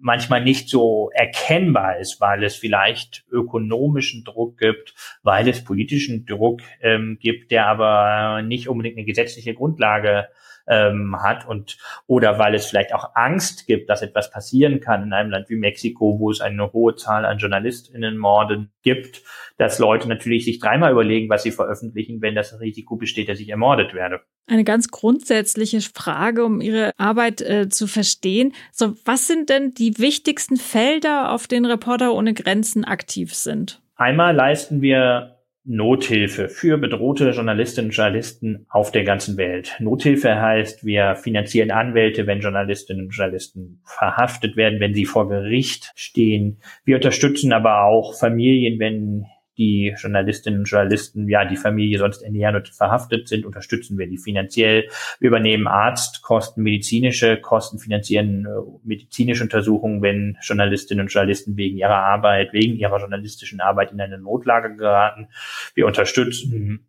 manchmal 0.00 0.42
nicht 0.42 0.68
so 0.68 1.10
erkennbar 1.12 1.98
ist, 1.98 2.20
weil 2.20 2.44
es 2.44 2.56
vielleicht 2.56 3.24
ökonomischen 3.30 4.24
Druck 4.24 4.58
gibt, 4.58 4.94
weil 5.22 5.48
es 5.48 5.64
politischen 5.64 6.26
Druck 6.26 6.60
ähm, 6.80 7.18
gibt, 7.20 7.50
der 7.50 7.66
aber 7.66 8.42
nicht 8.42 8.68
unbedingt 8.68 8.96
eine 8.96 9.06
gesetzliche 9.06 9.54
Grundlage 9.54 10.28
ähm, 10.68 11.16
hat 11.22 11.48
und 11.48 11.78
oder 12.06 12.38
weil 12.38 12.54
es 12.54 12.66
vielleicht 12.66 12.94
auch 12.94 13.14
Angst 13.14 13.66
gibt, 13.66 13.88
dass 13.90 14.02
etwas 14.02 14.30
passieren 14.30 14.80
kann 14.80 15.02
in 15.02 15.12
einem 15.12 15.30
Land 15.30 15.48
wie 15.48 15.56
Mexiko, 15.56 16.18
wo 16.18 16.30
es 16.30 16.40
eine 16.40 16.72
hohe 16.72 16.94
Zahl 16.94 17.24
an 17.24 17.38
JournalistInnenmorden 17.38 18.70
gibt, 18.82 19.22
dass 19.56 19.78
Leute 19.78 20.08
natürlich 20.08 20.44
sich 20.44 20.58
dreimal 20.58 20.92
überlegen, 20.92 21.28
was 21.28 21.42
sie 21.42 21.50
veröffentlichen, 21.50 22.22
wenn 22.22 22.34
das 22.34 22.60
Risiko 22.60 22.96
besteht, 22.96 23.28
dass 23.28 23.40
ich 23.40 23.48
ermordet 23.48 23.94
werde. 23.94 24.20
Eine 24.46 24.64
ganz 24.64 24.88
grundsätzliche 24.88 25.80
Frage, 25.80 26.44
um 26.44 26.60
Ihre 26.60 26.92
Arbeit 26.96 27.42
äh, 27.42 27.68
zu 27.68 27.86
verstehen. 27.86 28.54
So, 28.72 28.94
was 29.04 29.26
sind 29.26 29.50
denn 29.50 29.74
die 29.74 29.98
wichtigsten 29.98 30.56
Felder, 30.56 31.32
auf 31.32 31.46
denen 31.46 31.66
Reporter 31.66 32.14
ohne 32.14 32.32
Grenzen 32.32 32.84
aktiv 32.84 33.34
sind? 33.34 33.82
Einmal 33.96 34.34
leisten 34.34 34.80
wir 34.80 35.37
Nothilfe 35.70 36.48
für 36.48 36.78
bedrohte 36.78 37.28
Journalistinnen 37.30 37.90
und 37.90 37.94
Journalisten 37.94 38.66
auf 38.70 38.90
der 38.90 39.04
ganzen 39.04 39.36
Welt. 39.36 39.76
Nothilfe 39.80 40.40
heißt, 40.40 40.86
wir 40.86 41.14
finanzieren 41.14 41.70
Anwälte, 41.70 42.26
wenn 42.26 42.40
Journalistinnen 42.40 43.04
und 43.04 43.10
Journalisten 43.10 43.80
verhaftet 43.84 44.56
werden, 44.56 44.80
wenn 44.80 44.94
sie 44.94 45.04
vor 45.04 45.28
Gericht 45.28 45.92
stehen. 45.94 46.58
Wir 46.86 46.96
unterstützen 46.96 47.52
aber 47.52 47.84
auch 47.84 48.18
Familien, 48.18 48.78
wenn 48.78 49.26
die 49.58 49.94
Journalistinnen 49.98 50.60
und 50.60 50.70
Journalisten, 50.70 51.28
ja, 51.28 51.44
die 51.44 51.56
Familie 51.56 51.98
sonst 51.98 52.22
ernähren 52.22 52.56
und 52.56 52.68
verhaftet 52.68 53.28
sind, 53.28 53.44
unterstützen 53.44 53.98
wir 53.98 54.06
die 54.06 54.16
finanziell. 54.16 54.88
Wir 55.18 55.28
übernehmen 55.28 55.66
Arztkosten, 55.66 56.62
medizinische 56.62 57.36
Kosten, 57.38 57.78
finanzieren 57.78 58.46
äh, 58.46 58.48
medizinische 58.84 59.42
Untersuchungen, 59.42 60.00
wenn 60.00 60.38
Journalistinnen 60.40 61.02
und 61.02 61.12
Journalisten 61.12 61.56
wegen 61.56 61.76
ihrer 61.76 61.96
Arbeit, 61.96 62.52
wegen 62.52 62.76
ihrer 62.76 62.98
journalistischen 62.98 63.60
Arbeit 63.60 63.92
in 63.92 64.00
eine 64.00 64.18
Notlage 64.18 64.76
geraten. 64.76 65.28
Wir 65.74 65.86
unterstützen 65.86 66.86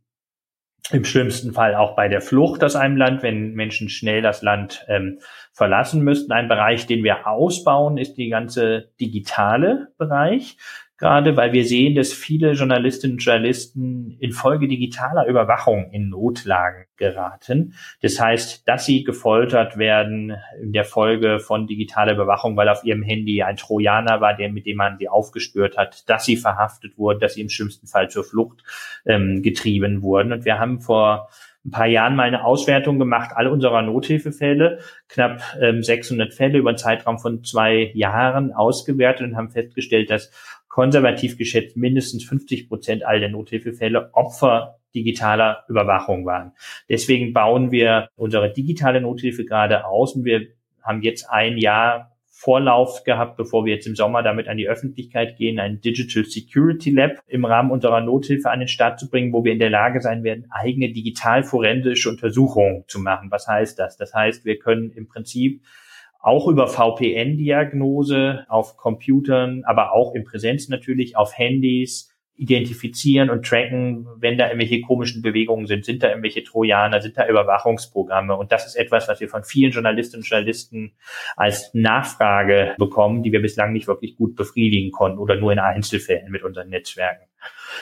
im 0.92 1.04
schlimmsten 1.06 1.54
Fall 1.54 1.76
auch 1.76 1.96
bei 1.96 2.08
der 2.08 2.22
Flucht 2.22 2.64
aus 2.64 2.76
einem 2.76 2.98
Land, 2.98 3.22
wenn 3.22 3.54
Menschen 3.54 3.90
schnell 3.90 4.22
das 4.22 4.42
Land 4.42 4.86
ähm, 4.88 5.20
verlassen 5.54 6.04
müssten. 6.04 6.32
Ein 6.32 6.48
Bereich, 6.48 6.88
den 6.88 7.04
wir 7.04 7.28
ausbauen, 7.28 7.98
ist 7.98 8.16
die 8.16 8.30
ganze 8.30 8.90
digitale 9.00 9.90
Bereich 9.98 10.58
gerade 11.00 11.38
weil 11.38 11.54
wir 11.54 11.66
sehen, 11.66 11.96
dass 11.96 12.14
viele 12.14 12.52
Journalistinnen 12.52 13.16
und 13.16 13.24
Journalisten 13.24 14.18
infolge 14.20 14.68
digitaler 14.68 15.26
Überwachung 15.28 15.90
in 15.92 16.10
Notlagen 16.10 16.86
geraten. 16.98 17.74
Das 18.02 18.20
heißt, 18.20 18.68
dass 18.68 18.86
sie 18.86 19.04
gefoltert 19.04 19.78
werden 19.78 20.36
in 20.62 20.74
der 20.74 20.84
Folge 20.84 21.40
von 21.40 21.68
digitaler 21.68 22.14
Überwachung, 22.14 22.58
weil 22.58 22.70
auf 22.70 22.84
ihrem 22.84 23.02
Handy 23.02 23.42
ein 23.42 23.58
Trojaner 23.58 24.22
war, 24.22 24.36
der, 24.36 24.52
mit 24.52 24.66
dem 24.66 24.78
man 24.78 24.98
sie 24.98 25.10
aufgespürt 25.10 25.78
hat, 25.78 26.08
dass 26.10 26.26
sie 26.26 26.36
verhaftet 26.36 26.98
wurden, 26.98 27.20
dass 27.20 27.34
sie 27.36 27.42
im 27.42 27.50
schlimmsten 27.50 27.88
Fall 27.88 28.10
zur 28.10 28.26
Flucht 28.26 28.64
ähm, 29.06 29.42
getrieben 29.42 30.02
wurden. 30.02 30.34
Und 30.34 30.46
wir 30.46 30.60
haben 30.60 30.82
vor 30.82 31.30
ein 31.66 31.72
paar 31.72 31.88
Jahren 31.88 32.16
mal 32.16 32.24
eine 32.24 32.46
Auswertung 32.46 33.00
gemacht, 33.00 33.32
alle 33.36 33.52
unserer 33.52 33.82
Nothilfefälle, 33.82 34.80
knapp 35.10 35.42
ähm, 35.62 35.84
600 35.84 36.34
Fälle 36.34 36.58
über 36.58 36.70
einen 36.70 36.78
Zeitraum 36.78 37.20
von 37.20 37.44
zwei 37.44 37.92
Jahren 37.94 38.54
ausgewertet 38.54 39.28
und 39.28 39.36
haben 39.36 39.50
festgestellt, 39.50 40.10
dass 40.10 40.32
konservativ 40.80 41.38
geschätzt 41.38 41.76
mindestens 41.76 42.24
50 42.24 42.70
Prozent 42.70 43.06
all 43.06 43.20
der 43.20 43.28
Nothilfefälle 43.28 44.14
Opfer 44.14 44.78
digitaler 44.96 45.66
Überwachung 45.68 46.26
waren. 46.26 46.54
Deswegen 46.88 47.34
bauen 47.34 47.70
wir 47.72 48.08
unsere 48.16 48.54
digitale 48.54 49.02
Nothilfe 49.02 49.44
gerade 49.44 49.86
aus 49.86 50.16
und 50.16 50.24
wir 50.24 50.48
haben 50.82 51.02
jetzt 51.02 51.30
ein 51.30 51.58
Jahr 51.58 52.16
Vorlauf 52.30 53.04
gehabt, 53.04 53.36
bevor 53.36 53.66
wir 53.66 53.74
jetzt 53.74 53.88
im 53.88 53.98
Sommer 53.98 54.24
damit 54.24 54.48
an 54.48 54.56
die 54.56 54.70
Öffentlichkeit 54.70 55.36
gehen, 55.36 55.60
ein 55.60 55.82
Digital 55.82 56.24
Security 56.24 56.92
Lab 56.92 57.22
im 57.28 57.44
Rahmen 57.44 57.72
unserer 57.72 58.00
Nothilfe 58.00 58.50
an 58.50 58.60
den 58.60 58.70
Start 58.70 59.02
zu 59.02 59.10
bringen, 59.10 59.34
wo 59.34 59.44
wir 59.44 59.52
in 59.52 59.60
der 59.60 59.70
Lage 59.70 60.00
sein 60.00 60.24
werden, 60.24 60.48
eigene 60.50 60.94
digital-forensische 60.94 62.08
Untersuchungen 62.08 62.86
zu 62.88 63.02
machen. 63.02 63.32
Was 63.32 63.50
heißt 63.50 63.78
das? 63.78 63.98
Das 63.98 64.14
heißt, 64.14 64.46
wir 64.46 64.58
können 64.58 64.92
im 64.92 65.10
Prinzip 65.10 65.62
auch 66.20 66.48
über 66.48 66.68
VPN-Diagnose 66.68 68.46
auf 68.50 68.78
Computern, 68.78 69.64
aber 69.66 69.94
auch 69.94 70.14
in 70.14 70.26
Präsenz 70.26 70.68
natürlich 70.68 71.16
auf 71.16 71.38
Handys 71.38 72.14
identifizieren 72.40 73.30
und 73.30 73.46
tracken, 73.46 74.08
wenn 74.18 74.38
da 74.38 74.48
irgendwelche 74.48 74.80
komischen 74.80 75.22
Bewegungen 75.22 75.68
sind, 75.68 75.84
sind 75.84 76.02
da 76.02 76.08
irgendwelche 76.08 76.42
Trojaner, 76.42 77.02
sind 77.02 77.18
da 77.18 77.28
Überwachungsprogramme. 77.28 78.36
Und 78.38 78.54
das 78.54 78.66
ist 78.66 78.76
etwas, 78.76 79.10
was 79.10 79.20
wir 79.20 79.28
von 79.28 79.44
vielen 79.44 79.72
Journalistinnen 79.72 80.24
und 80.24 80.30
Journalisten 80.30 80.94
als 81.36 81.74
Nachfrage 81.74 82.76
bekommen, 82.78 83.24
die 83.24 83.34
wir 83.34 83.42
bislang 83.42 83.74
nicht 83.74 83.88
wirklich 83.88 84.16
gut 84.16 84.38
befriedigen 84.38 84.92
konnten 84.92 85.20
oder 85.20 85.36
nur 85.36 85.52
in 85.52 85.60
Einzelfällen 85.60 86.32
mit 86.32 86.44
unseren 86.44 86.70
Netzwerken. 86.70 87.26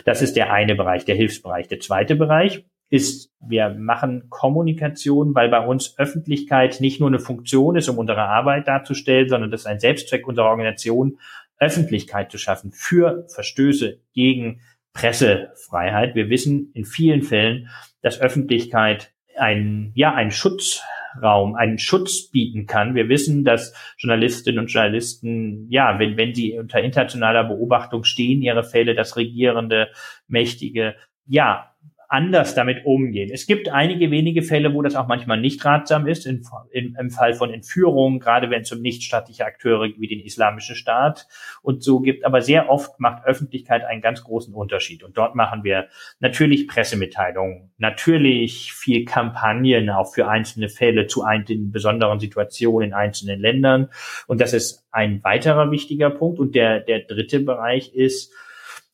Das 0.06 0.24
ist 0.24 0.36
der 0.36 0.52
eine 0.52 0.74
Bereich, 0.74 1.06
der 1.06 1.16
Hilfsbereich. 1.16 1.68
Der 1.68 1.80
zweite 1.80 2.16
Bereich 2.16 2.66
ist, 2.90 3.32
wir 3.40 3.70
machen 3.70 4.30
Kommunikation, 4.30 5.36
weil 5.36 5.50
bei 5.50 5.66
uns 5.66 5.98
Öffentlichkeit 5.98 6.80
nicht 6.80 7.00
nur 7.00 7.10
eine 7.10 7.20
Funktion 7.20 7.76
ist, 7.76 7.90
um 7.90 7.98
unsere 7.98 8.24
Arbeit 8.24 8.68
darzustellen, 8.68 9.28
sondern 9.28 9.52
das 9.52 9.62
ist 9.62 9.68
ein 9.68 9.80
Selbstzweck 9.80 10.28
unserer 10.28 10.50
Organisation, 10.50 11.20
Öffentlichkeit 11.60 12.32
zu 12.32 12.38
schaffen 12.38 12.72
für 12.72 13.26
Verstöße 13.34 14.00
gegen 14.14 14.62
Pressefreiheit. 14.94 16.16
Wir 16.16 16.30
wissen 16.30 16.72
in 16.74 16.86
vielen 16.86 17.24
Fällen, 17.24 17.70
dass 18.02 18.22
Öffentlichkeit 18.22 19.12
ein, 19.36 19.92
ja, 19.96 20.14
ein 20.14 20.32
Schutzraum, 20.32 21.56
einen 21.56 21.78
Schutz 21.78 22.30
bieten 22.30 22.68
kann. 22.68 22.96
Wir 22.96 23.10
wissen, 23.10 23.44
dass 23.44 23.74
Journalistinnen 23.98 24.60
und 24.60 24.68
Journalisten, 24.68 25.68
ja, 25.70 26.00
wenn, 26.00 26.18
wenn 26.18 26.34
sie 26.34 26.58
unter 26.58 26.80
internationaler 26.80 27.44
Beobachtung 27.44 28.04
stehen, 28.04 28.42
ihre 28.42 28.64
Fälle, 28.64 28.96
das 28.96 29.18
regierende, 29.18 29.90
mächtige, 30.28 30.96
ja, 31.26 31.72
anders 32.10 32.56
damit 32.56 32.86
umgehen. 32.86 33.30
Es 33.34 33.48
gibt 33.48 33.70
einige 33.70 34.12
wenige 34.12 34.42
Fälle, 34.42 34.74
wo 34.74 34.82
das 34.82 34.96
auch 34.96 35.08
manchmal 35.08 35.40
nicht 35.40 35.64
ratsam 35.66 36.08
ist, 36.08 36.26
in, 36.26 36.44
in, 36.72 36.96
im 36.98 37.10
Fall 37.10 37.34
von 37.34 37.54
Entführungen, 37.54 38.20
gerade 38.20 38.50
wenn 38.50 38.62
es 38.62 38.72
um 38.72 38.82
nichtstaatliche 38.82 39.46
Akteure 39.46 39.90
wie 39.98 40.08
den 40.08 40.22
Islamischen 40.22 40.76
Staat 40.76 41.28
und 41.62 41.84
so 41.84 42.00
gibt. 42.00 42.26
Aber 42.26 42.42
sehr 42.42 42.70
oft 42.70 43.00
macht 43.00 43.26
Öffentlichkeit 43.26 43.84
einen 43.84 44.02
ganz 44.02 44.24
großen 44.24 44.54
Unterschied. 44.54 45.04
Und 45.04 45.18
dort 45.18 45.36
machen 45.36 45.66
wir 45.66 45.88
natürlich 46.20 46.68
Pressemitteilungen, 46.68 47.72
natürlich 47.78 48.72
viel 48.74 49.04
Kampagnen 49.04 49.90
auch 49.90 50.14
für 50.14 50.30
einzelne 50.30 50.70
Fälle 50.70 51.08
zu 51.08 51.24
einzelnen 51.24 51.72
besonderen 51.72 52.20
Situationen 52.20 52.90
in 52.90 52.94
einzelnen 52.94 53.42
Ländern. 53.42 53.90
Und 54.28 54.40
das 54.40 54.54
ist 54.54 54.88
ein 54.92 55.24
weiterer 55.24 55.72
wichtiger 55.72 56.10
Punkt. 56.10 56.40
Und 56.40 56.56
der, 56.56 56.80
der 56.80 57.02
dritte 57.02 57.42
Bereich 57.42 57.94
ist, 57.94 58.34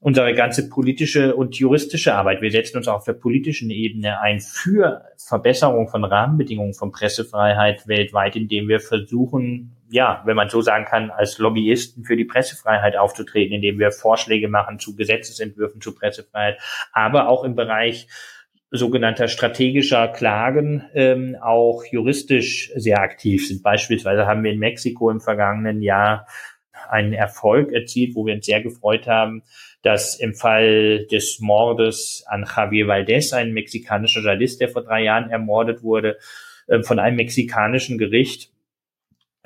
unsere 0.03 0.33
ganze 0.33 0.67
politische 0.67 1.33
und 1.33 1.55
juristische 1.55 2.13
Arbeit. 2.13 2.41
Wir 2.41 2.51
setzen 2.51 2.75
uns 2.75 2.89
auch 2.89 2.95
auf 2.95 3.05
der 3.05 3.13
politischen 3.13 3.69
Ebene 3.69 4.19
ein 4.19 4.41
für 4.41 5.05
Verbesserung 5.17 5.87
von 5.87 6.03
Rahmenbedingungen 6.03 6.73
von 6.73 6.91
Pressefreiheit 6.91 7.87
weltweit, 7.87 8.35
indem 8.35 8.67
wir 8.67 8.81
versuchen, 8.81 9.77
ja, 9.89 10.21
wenn 10.25 10.35
man 10.35 10.49
so 10.49 10.61
sagen 10.61 10.83
kann, 10.83 11.09
als 11.09 11.37
Lobbyisten 11.37 12.03
für 12.03 12.17
die 12.17 12.25
Pressefreiheit 12.25 12.97
aufzutreten, 12.97 13.55
indem 13.55 13.79
wir 13.79 13.91
Vorschläge 13.91 14.49
machen 14.49 14.77
zu 14.77 14.93
Gesetzesentwürfen 14.93 15.79
zu 15.79 15.95
Pressefreiheit, 15.95 16.59
aber 16.91 17.29
auch 17.29 17.45
im 17.45 17.55
Bereich 17.55 18.07
sogenannter 18.71 19.29
strategischer 19.29 20.09
Klagen 20.09 20.83
ähm, 20.93 21.37
auch 21.41 21.85
juristisch 21.85 22.73
sehr 22.75 22.99
aktiv 22.99 23.47
sind. 23.47 23.63
Beispielsweise 23.63 24.25
haben 24.25 24.43
wir 24.43 24.51
in 24.51 24.59
Mexiko 24.59 25.09
im 25.11 25.21
vergangenen 25.21 25.81
Jahr 25.81 26.27
einen 26.89 27.13
Erfolg 27.13 27.71
erzielt, 27.71 28.15
wo 28.15 28.25
wir 28.25 28.33
uns 28.33 28.45
sehr 28.45 28.61
gefreut 28.61 29.07
haben, 29.07 29.43
dass 29.83 30.19
im 30.19 30.33
Fall 30.33 31.05
des 31.11 31.39
Mordes 31.39 32.23
an 32.27 32.45
Javier 32.45 32.87
Valdez, 32.87 33.33
ein 33.33 33.51
mexikanischer 33.51 34.21
Journalist, 34.21 34.59
der 34.59 34.69
vor 34.69 34.81
drei 34.81 35.03
Jahren 35.03 35.29
ermordet 35.29 35.83
wurde, 35.83 36.17
äh, 36.67 36.81
von 36.81 36.99
einem 36.99 37.17
mexikanischen 37.17 37.97
Gericht 37.97 38.49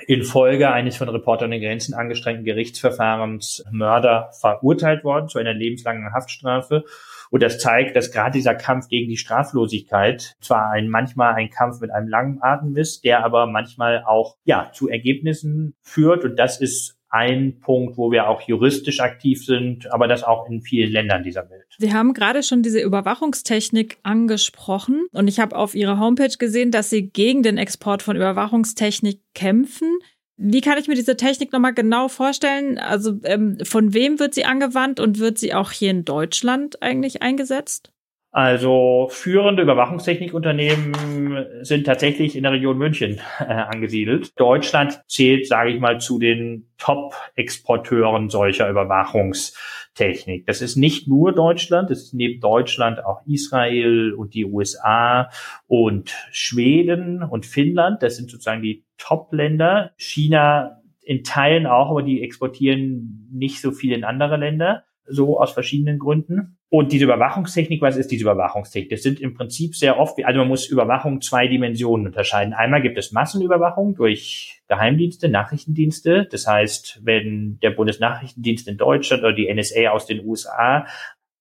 infolge 0.05 0.71
eines 0.71 0.97
von 0.97 1.09
Reportern 1.09 1.51
in 1.51 1.61
Grenzen 1.61 1.95
angestrengten 1.95 2.45
Gerichtsverfahrens 2.45 3.65
Mörder 3.71 4.29
verurteilt 4.39 5.03
worden 5.03 5.27
zu 5.27 5.39
einer 5.39 5.53
lebenslangen 5.53 6.13
Haftstrafe. 6.13 6.83
Und 7.31 7.41
das 7.41 7.57
zeigt, 7.57 7.95
dass 7.95 8.11
gerade 8.11 8.31
dieser 8.31 8.53
Kampf 8.53 8.87
gegen 8.87 9.09
die 9.09 9.17
Straflosigkeit 9.17 10.35
zwar 10.39 10.69
ein, 10.69 10.87
manchmal 10.87 11.33
ein 11.33 11.49
Kampf 11.49 11.81
mit 11.81 11.91
einem 11.91 12.07
langen 12.07 12.41
Atem 12.41 12.77
ist, 12.77 13.03
der 13.03 13.25
aber 13.25 13.47
manchmal 13.47 14.03
auch, 14.05 14.37
ja, 14.45 14.71
zu 14.71 14.87
Ergebnissen 14.87 15.75
führt. 15.81 16.23
Und 16.23 16.37
das 16.37 16.61
ist 16.61 16.96
ein 17.17 17.59
Punkt, 17.59 17.97
wo 17.97 18.11
wir 18.11 18.29
auch 18.29 18.41
juristisch 18.41 18.99
aktiv 18.99 19.43
sind, 19.43 19.91
aber 19.91 20.07
das 20.07 20.23
auch 20.23 20.47
in 20.49 20.61
vielen 20.61 20.91
Ländern 20.91 21.23
dieser 21.23 21.49
Welt. 21.49 21.65
Sie 21.77 21.93
haben 21.93 22.13
gerade 22.13 22.43
schon 22.43 22.61
diese 22.61 22.79
Überwachungstechnik 22.79 23.97
angesprochen 24.03 25.07
und 25.11 25.27
ich 25.27 25.39
habe 25.39 25.55
auf 25.55 25.73
Ihrer 25.73 25.99
Homepage 25.99 26.37
gesehen, 26.37 26.71
dass 26.71 26.89
Sie 26.89 27.09
gegen 27.09 27.41
den 27.41 27.57
Export 27.57 28.03
von 28.03 28.15
Überwachungstechnik 28.15 29.19
kämpfen. 29.33 29.97
Wie 30.37 30.61
kann 30.61 30.77
ich 30.77 30.87
mir 30.87 30.93
diese 30.93 31.17
Technik 31.17 31.51
nochmal 31.51 31.73
genau 31.73 32.07
vorstellen? 32.07 32.77
Also 32.77 33.19
ähm, 33.23 33.57
von 33.63 33.95
wem 33.95 34.19
wird 34.19 34.35
sie 34.35 34.45
angewandt 34.45 34.99
und 34.99 35.17
wird 35.17 35.39
sie 35.39 35.55
auch 35.55 35.71
hier 35.71 35.89
in 35.89 36.05
Deutschland 36.05 36.83
eigentlich 36.83 37.23
eingesetzt? 37.23 37.91
Also 38.31 39.07
führende 39.09 39.63
Überwachungstechnikunternehmen 39.63 41.45
sind 41.61 41.85
tatsächlich 41.85 42.35
in 42.35 42.43
der 42.43 42.51
Region 42.51 42.77
München 42.77 43.19
äh, 43.39 43.45
angesiedelt. 43.45 44.37
Deutschland 44.37 45.01
zählt, 45.07 45.47
sage 45.47 45.71
ich 45.71 45.79
mal, 45.79 45.99
zu 45.99 46.19
den 46.19 46.69
Top-Exporteuren 46.77 48.29
solcher 48.29 48.69
Überwachungstechnik. 48.69 50.45
Das 50.45 50.61
ist 50.61 50.75
nicht 50.75 51.07
nur 51.07 51.33
Deutschland, 51.33 51.89
es 51.89 52.03
ist 52.03 52.13
neben 52.13 52.41
Deutschland 52.41 53.03
auch 53.03 53.21
Israel 53.25 54.13
und 54.13 54.33
die 54.33 54.45
USA 54.45 55.29
und 55.65 56.13
Schweden 56.31 57.23
und 57.23 57.45
Finnland. 57.45 58.03
Das 58.03 58.17
sind 58.17 58.29
sozusagen 58.29 58.61
die 58.61 58.83
Top-Länder. 58.97 59.93
China 59.95 60.81
in 61.01 61.23
Teilen 61.23 61.65
auch, 61.65 61.89
aber 61.89 62.03
die 62.03 62.21
exportieren 62.21 63.29
nicht 63.31 63.61
so 63.61 63.71
viel 63.71 63.93
in 63.93 64.03
andere 64.03 64.35
Länder, 64.35 64.83
so 65.07 65.39
aus 65.39 65.51
verschiedenen 65.53 65.99
Gründen. 65.99 66.57
Und 66.69 66.91
diese 66.91 67.05
Überwachungstechnik, 67.05 67.81
was 67.81 67.95
ist 67.95 68.11
diese 68.11 68.23
Überwachungstechnik? 68.23 68.89
Das 68.89 69.01
sind 69.01 69.21
im 69.21 69.33
Prinzip 69.33 69.75
sehr 69.75 69.99
oft, 69.99 70.23
also 70.23 70.39
man 70.39 70.49
muss 70.49 70.67
Überwachung 70.67 71.21
zwei 71.21 71.47
Dimensionen 71.47 72.07
unterscheiden. 72.07 72.53
Einmal 72.53 72.81
gibt 72.81 72.97
es 72.97 73.11
Massenüberwachung 73.11 73.95
durch 73.95 74.61
Geheimdienste, 74.67 75.29
Nachrichtendienste. 75.29 76.27
Das 76.29 76.45
heißt, 76.45 77.01
wenn 77.03 77.57
der 77.61 77.71
Bundesnachrichtendienst 77.71 78.67
in 78.67 78.77
Deutschland 78.77 79.23
oder 79.23 79.33
die 79.33 79.51
NSA 79.53 79.89
aus 79.89 80.05
den 80.05 80.25
USA 80.25 80.85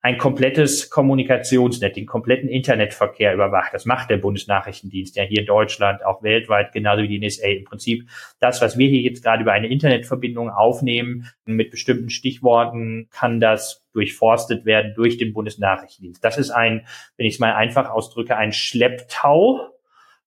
ein 0.06 0.18
komplettes 0.18 0.88
Kommunikationsnet, 0.88 1.96
den 1.96 2.06
kompletten 2.06 2.48
Internetverkehr 2.48 3.34
überwacht. 3.34 3.74
Das 3.74 3.86
macht 3.86 4.08
der 4.08 4.18
Bundesnachrichtendienst 4.18 5.16
ja 5.16 5.24
hier 5.24 5.40
in 5.40 5.46
Deutschland, 5.46 6.04
auch 6.04 6.22
weltweit, 6.22 6.70
genauso 6.70 7.02
wie 7.02 7.08
die 7.08 7.18
NSA. 7.18 7.48
Im 7.48 7.64
Prinzip 7.64 8.08
das, 8.38 8.60
was 8.60 8.78
wir 8.78 8.88
hier 8.88 9.00
jetzt 9.00 9.24
gerade 9.24 9.42
über 9.42 9.50
eine 9.50 9.66
Internetverbindung 9.66 10.48
aufnehmen, 10.48 11.26
mit 11.44 11.72
bestimmten 11.72 12.08
Stichworten, 12.08 13.08
kann 13.10 13.40
das 13.40 13.84
durchforstet 13.94 14.64
werden 14.64 14.92
durch 14.94 15.18
den 15.18 15.32
Bundesnachrichtendienst. 15.32 16.22
Das 16.22 16.38
ist 16.38 16.52
ein, 16.52 16.86
wenn 17.16 17.26
ich 17.26 17.34
es 17.34 17.40
mal 17.40 17.56
einfach 17.56 17.90
ausdrücke, 17.90 18.36
ein 18.36 18.52
Schlepptau, 18.52 19.58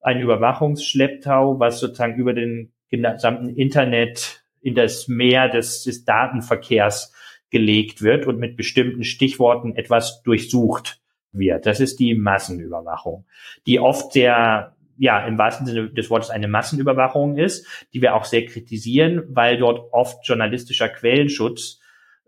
ein 0.01 0.19
Überwachungsschlepptau, 0.19 1.57
was 1.61 1.79
sozusagen 1.79 2.15
über 2.15 2.33
den 2.33 2.73
gesamten 2.89 3.47
Internet 3.47 4.43
in 4.59 4.75
das 4.75 5.07
Meer 5.07 5.47
des, 5.47 5.83
des 5.85 6.03
Datenverkehrs 6.03 7.13
gelegt 7.49 8.01
wird 8.01 8.25
und 8.27 8.39
mit 8.39 8.57
bestimmten 8.57 9.03
Stichworten 9.03 9.75
etwas 9.75 10.21
durchsucht 10.23 11.01
wird. 11.31 11.65
Das 11.65 11.79
ist 11.79 11.99
die 11.99 12.15
Massenüberwachung, 12.15 13.25
die 13.65 13.79
oft 13.79 14.13
sehr 14.13 14.75
ja, 14.99 15.25
im 15.25 15.37
wahrsten 15.37 15.65
Sinne 15.65 15.89
des 15.89 16.09
Wortes 16.09 16.29
eine 16.29 16.49
Massenüberwachung 16.49 17.37
ist, 17.37 17.65
die 17.93 18.01
wir 18.01 18.15
auch 18.15 18.25
sehr 18.25 18.45
kritisieren, 18.45 19.23
weil 19.29 19.57
dort 19.57 19.93
oft 19.93 20.27
journalistischer 20.27 20.89
Quellenschutz 20.89 21.78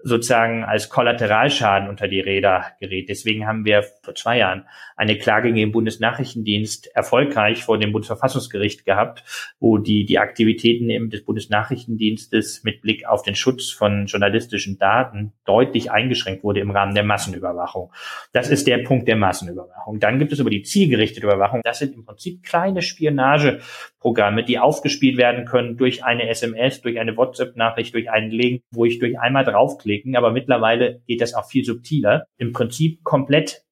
sozusagen 0.04 0.64
als 0.64 0.90
Kollateralschaden 0.90 1.90
unter 1.90 2.08
die 2.08 2.20
Räder 2.20 2.66
gerät. 2.80 3.10
Deswegen 3.10 3.48
haben 3.48 3.66
wir 3.66 3.84
vor 4.02 4.16
zwei 4.16 4.38
Jahren 4.40 4.66
eine 4.96 5.18
Klage 5.18 5.48
gegen 5.48 5.58
den 5.58 5.72
Bundesnachrichtendienst 5.72 6.96
erfolgreich 6.96 7.64
vor 7.64 7.78
dem 7.78 7.92
Bundesverfassungsgericht 7.92 8.86
gehabt, 8.86 9.24
wo 9.60 9.78
die, 9.78 10.06
die 10.06 10.20
Aktivitäten 10.20 11.10
des 11.10 11.24
Bundesnachrichtendienstes 11.24 12.64
mit 12.64 12.82
Blick 12.82 13.06
auf 13.08 13.24
den 13.24 13.36
Schutz 13.36 13.70
von 13.70 14.06
journalistischen 14.08 14.78
Daten 14.78 15.34
deutlich 15.46 15.92
eingeschränkt 15.92 16.44
wurde 16.44 16.60
im 16.60 16.72
Rahmen 16.72 16.96
der 16.96 17.04
Massenüberwachung. 17.04 17.92
Das 18.34 18.50
ist 18.50 18.68
der 18.68 18.80
Punkt 18.80 19.08
der 19.08 19.16
Massenüberwachung. 19.16 20.00
Dann 20.00 20.20
gibt 20.20 20.32
es 20.34 20.40
über 20.40 20.50
die 20.50 20.64
zielgerichtete 20.64 21.26
Überwachung. 21.26 21.62
Das 21.64 21.80
sind 21.80 21.96
im 21.96 22.06
Prinzip 22.06 22.44
kleine 22.44 22.82
Spionageprogramme, 22.82 24.44
die 24.44 24.60
aufgespielt 24.60 25.18
werden 25.18 25.46
können 25.46 25.78
durch 25.78 26.04
eine 26.04 26.28
SMS, 26.28 26.82
durch 26.82 27.00
eine 27.00 27.16
WhatsApp-Nachricht, 27.18 27.94
durch 27.94 28.10
einen 28.10 28.32
Link, 28.32 28.64
wo 28.72 28.86
ich 28.86 29.00
durch 29.00 29.20
einmal 29.20 29.44
draufklicke 29.44 29.91
klicken, 29.92 30.16
aber 30.16 30.32
mittlerweile 30.32 31.02
geht 31.08 31.22
das 31.22 31.34
auch 31.34 31.50
viel 31.50 31.66
subtiler. 31.66 32.26
Im 32.38 32.54
Prinzip 32.54 33.04
komplett 33.04 33.64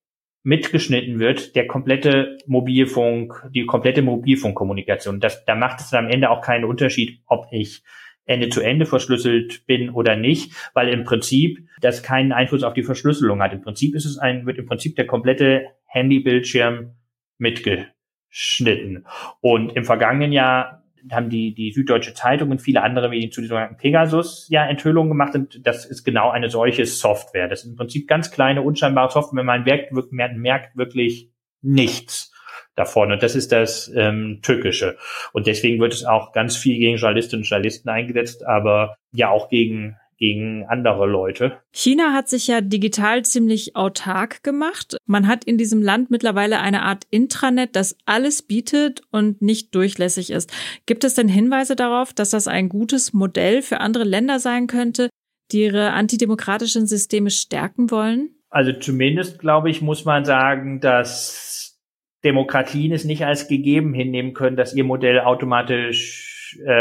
mitgeschnitten 0.43 1.19
wird, 1.19 1.55
der 1.55 1.67
komplette 1.67 2.37
Mobilfunk, 2.45 3.49
die 3.53 3.65
komplette 3.65 4.01
Mobilfunkkommunikation. 4.01 5.19
Das, 5.19 5.45
da 5.45 5.55
macht 5.55 5.79
es 5.81 5.93
am 5.93 6.07
Ende 6.07 6.29
auch 6.29 6.41
keinen 6.41 6.65
Unterschied, 6.65 7.21
ob 7.25 7.47
ich 7.51 7.83
Ende 8.25 8.49
zu 8.49 8.61
Ende 8.61 8.85
verschlüsselt 8.85 9.65
bin 9.65 9.89
oder 9.89 10.15
nicht, 10.15 10.53
weil 10.73 10.89
im 10.89 11.03
Prinzip 11.03 11.67
das 11.81 12.03
keinen 12.03 12.31
Einfluss 12.31 12.63
auf 12.63 12.73
die 12.73 12.83
Verschlüsselung 12.83 13.41
hat. 13.41 13.53
Im 13.53 13.61
Prinzip 13.61 13.95
ist 13.95 14.05
es 14.05 14.17
ein, 14.17 14.45
wird 14.45 14.59
im 14.59 14.65
Prinzip 14.65 14.95
der 14.95 15.07
komplette 15.07 15.65
Handybildschirm 15.85 16.95
mitgeschnitten. 17.37 19.05
Und 19.41 19.75
im 19.75 19.83
vergangenen 19.83 20.31
Jahr 20.31 20.83
haben 21.11 21.29
die, 21.29 21.53
die 21.53 21.71
Süddeutsche 21.71 22.13
Zeitung 22.13 22.51
und 22.51 22.61
viele 22.61 22.81
andere 22.81 23.09
Medien 23.09 23.31
zu 23.31 23.41
dieser 23.41 23.67
Pegasus 23.67 24.47
ja 24.49 24.65
Enthüllungen 24.65 25.09
gemacht 25.09 25.35
und 25.35 25.65
das 25.65 25.85
ist 25.85 26.03
genau 26.03 26.29
eine 26.29 26.49
solche 26.49 26.85
Software. 26.85 27.47
Das 27.47 27.63
ist 27.63 27.71
im 27.71 27.75
Prinzip 27.75 28.07
ganz 28.07 28.31
kleine, 28.31 28.61
unscheinbare 28.61 29.11
Software. 29.11 29.43
Man 29.43 29.63
merkt, 29.63 29.91
merkt 30.11 30.77
wirklich 30.77 31.29
nichts 31.61 32.31
davon. 32.75 33.11
Und 33.11 33.21
das 33.21 33.35
ist 33.35 33.51
das 33.51 33.91
ähm, 33.93 34.39
Tückische. 34.41 34.97
Und 35.33 35.47
deswegen 35.47 35.79
wird 35.79 35.93
es 35.93 36.05
auch 36.05 36.31
ganz 36.31 36.55
viel 36.55 36.79
gegen 36.79 36.97
Journalistinnen 36.97 37.41
und 37.43 37.49
Journalisten 37.49 37.89
eingesetzt, 37.89 38.45
aber 38.45 38.95
ja 39.11 39.29
auch 39.29 39.49
gegen 39.49 39.97
gegen 40.19 40.65
andere 40.65 41.07
Leute. 41.07 41.59
China 41.71 42.13
hat 42.13 42.29
sich 42.29 42.47
ja 42.47 42.61
digital 42.61 43.23
ziemlich 43.23 43.75
autark 43.75 44.43
gemacht. 44.43 44.97
Man 45.05 45.27
hat 45.27 45.45
in 45.45 45.57
diesem 45.57 45.81
Land 45.81 46.11
mittlerweile 46.11 46.59
eine 46.59 46.83
Art 46.83 47.05
Intranet, 47.09 47.75
das 47.75 47.97
alles 48.05 48.41
bietet 48.41 49.01
und 49.11 49.41
nicht 49.41 49.73
durchlässig 49.73 50.29
ist. 50.29 50.53
Gibt 50.85 51.05
es 51.05 51.13
denn 51.13 51.29
Hinweise 51.29 51.75
darauf, 51.75 52.13
dass 52.13 52.31
das 52.31 52.47
ein 52.47 52.69
gutes 52.69 53.13
Modell 53.13 53.61
für 53.61 53.79
andere 53.79 54.03
Länder 54.03 54.39
sein 54.39 54.67
könnte, 54.67 55.09
die 55.51 55.63
ihre 55.63 55.91
antidemokratischen 55.93 56.85
Systeme 56.85 57.29
stärken 57.31 57.89
wollen? 57.89 58.31
Also 58.49 58.73
zumindest, 58.73 59.39
glaube 59.39 59.69
ich, 59.69 59.81
muss 59.81 60.05
man 60.05 60.25
sagen, 60.25 60.81
dass 60.81 61.79
Demokratien 62.23 62.91
es 62.91 63.05
nicht 63.05 63.25
als 63.25 63.47
gegeben 63.47 63.93
hinnehmen 63.93 64.33
können, 64.33 64.57
dass 64.57 64.73
ihr 64.73 64.83
Modell 64.83 65.21
automatisch 65.21 66.59
äh, 66.65 66.71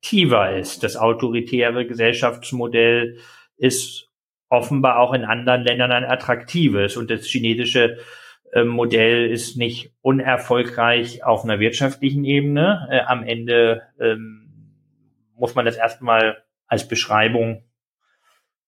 attraktiver 0.00 0.56
ist. 0.56 0.82
Das 0.82 0.96
autoritäre 0.96 1.86
Gesellschaftsmodell 1.86 3.18
ist 3.56 4.08
offenbar 4.48 4.98
auch 4.98 5.12
in 5.12 5.24
anderen 5.24 5.62
Ländern 5.62 5.92
ein 5.92 6.04
attraktives 6.04 6.96
und 6.96 7.10
das 7.10 7.26
chinesische 7.26 7.98
äh, 8.52 8.64
Modell 8.64 9.30
ist 9.30 9.56
nicht 9.56 9.92
unerfolgreich 10.00 11.22
auf 11.22 11.44
einer 11.44 11.60
wirtschaftlichen 11.60 12.24
Ebene. 12.24 12.88
Äh, 12.90 13.00
am 13.00 13.22
Ende 13.22 13.82
ähm, 14.00 14.74
muss 15.36 15.54
man 15.54 15.66
das 15.66 15.76
erstmal 15.76 16.42
als 16.66 16.88
Beschreibung 16.88 17.64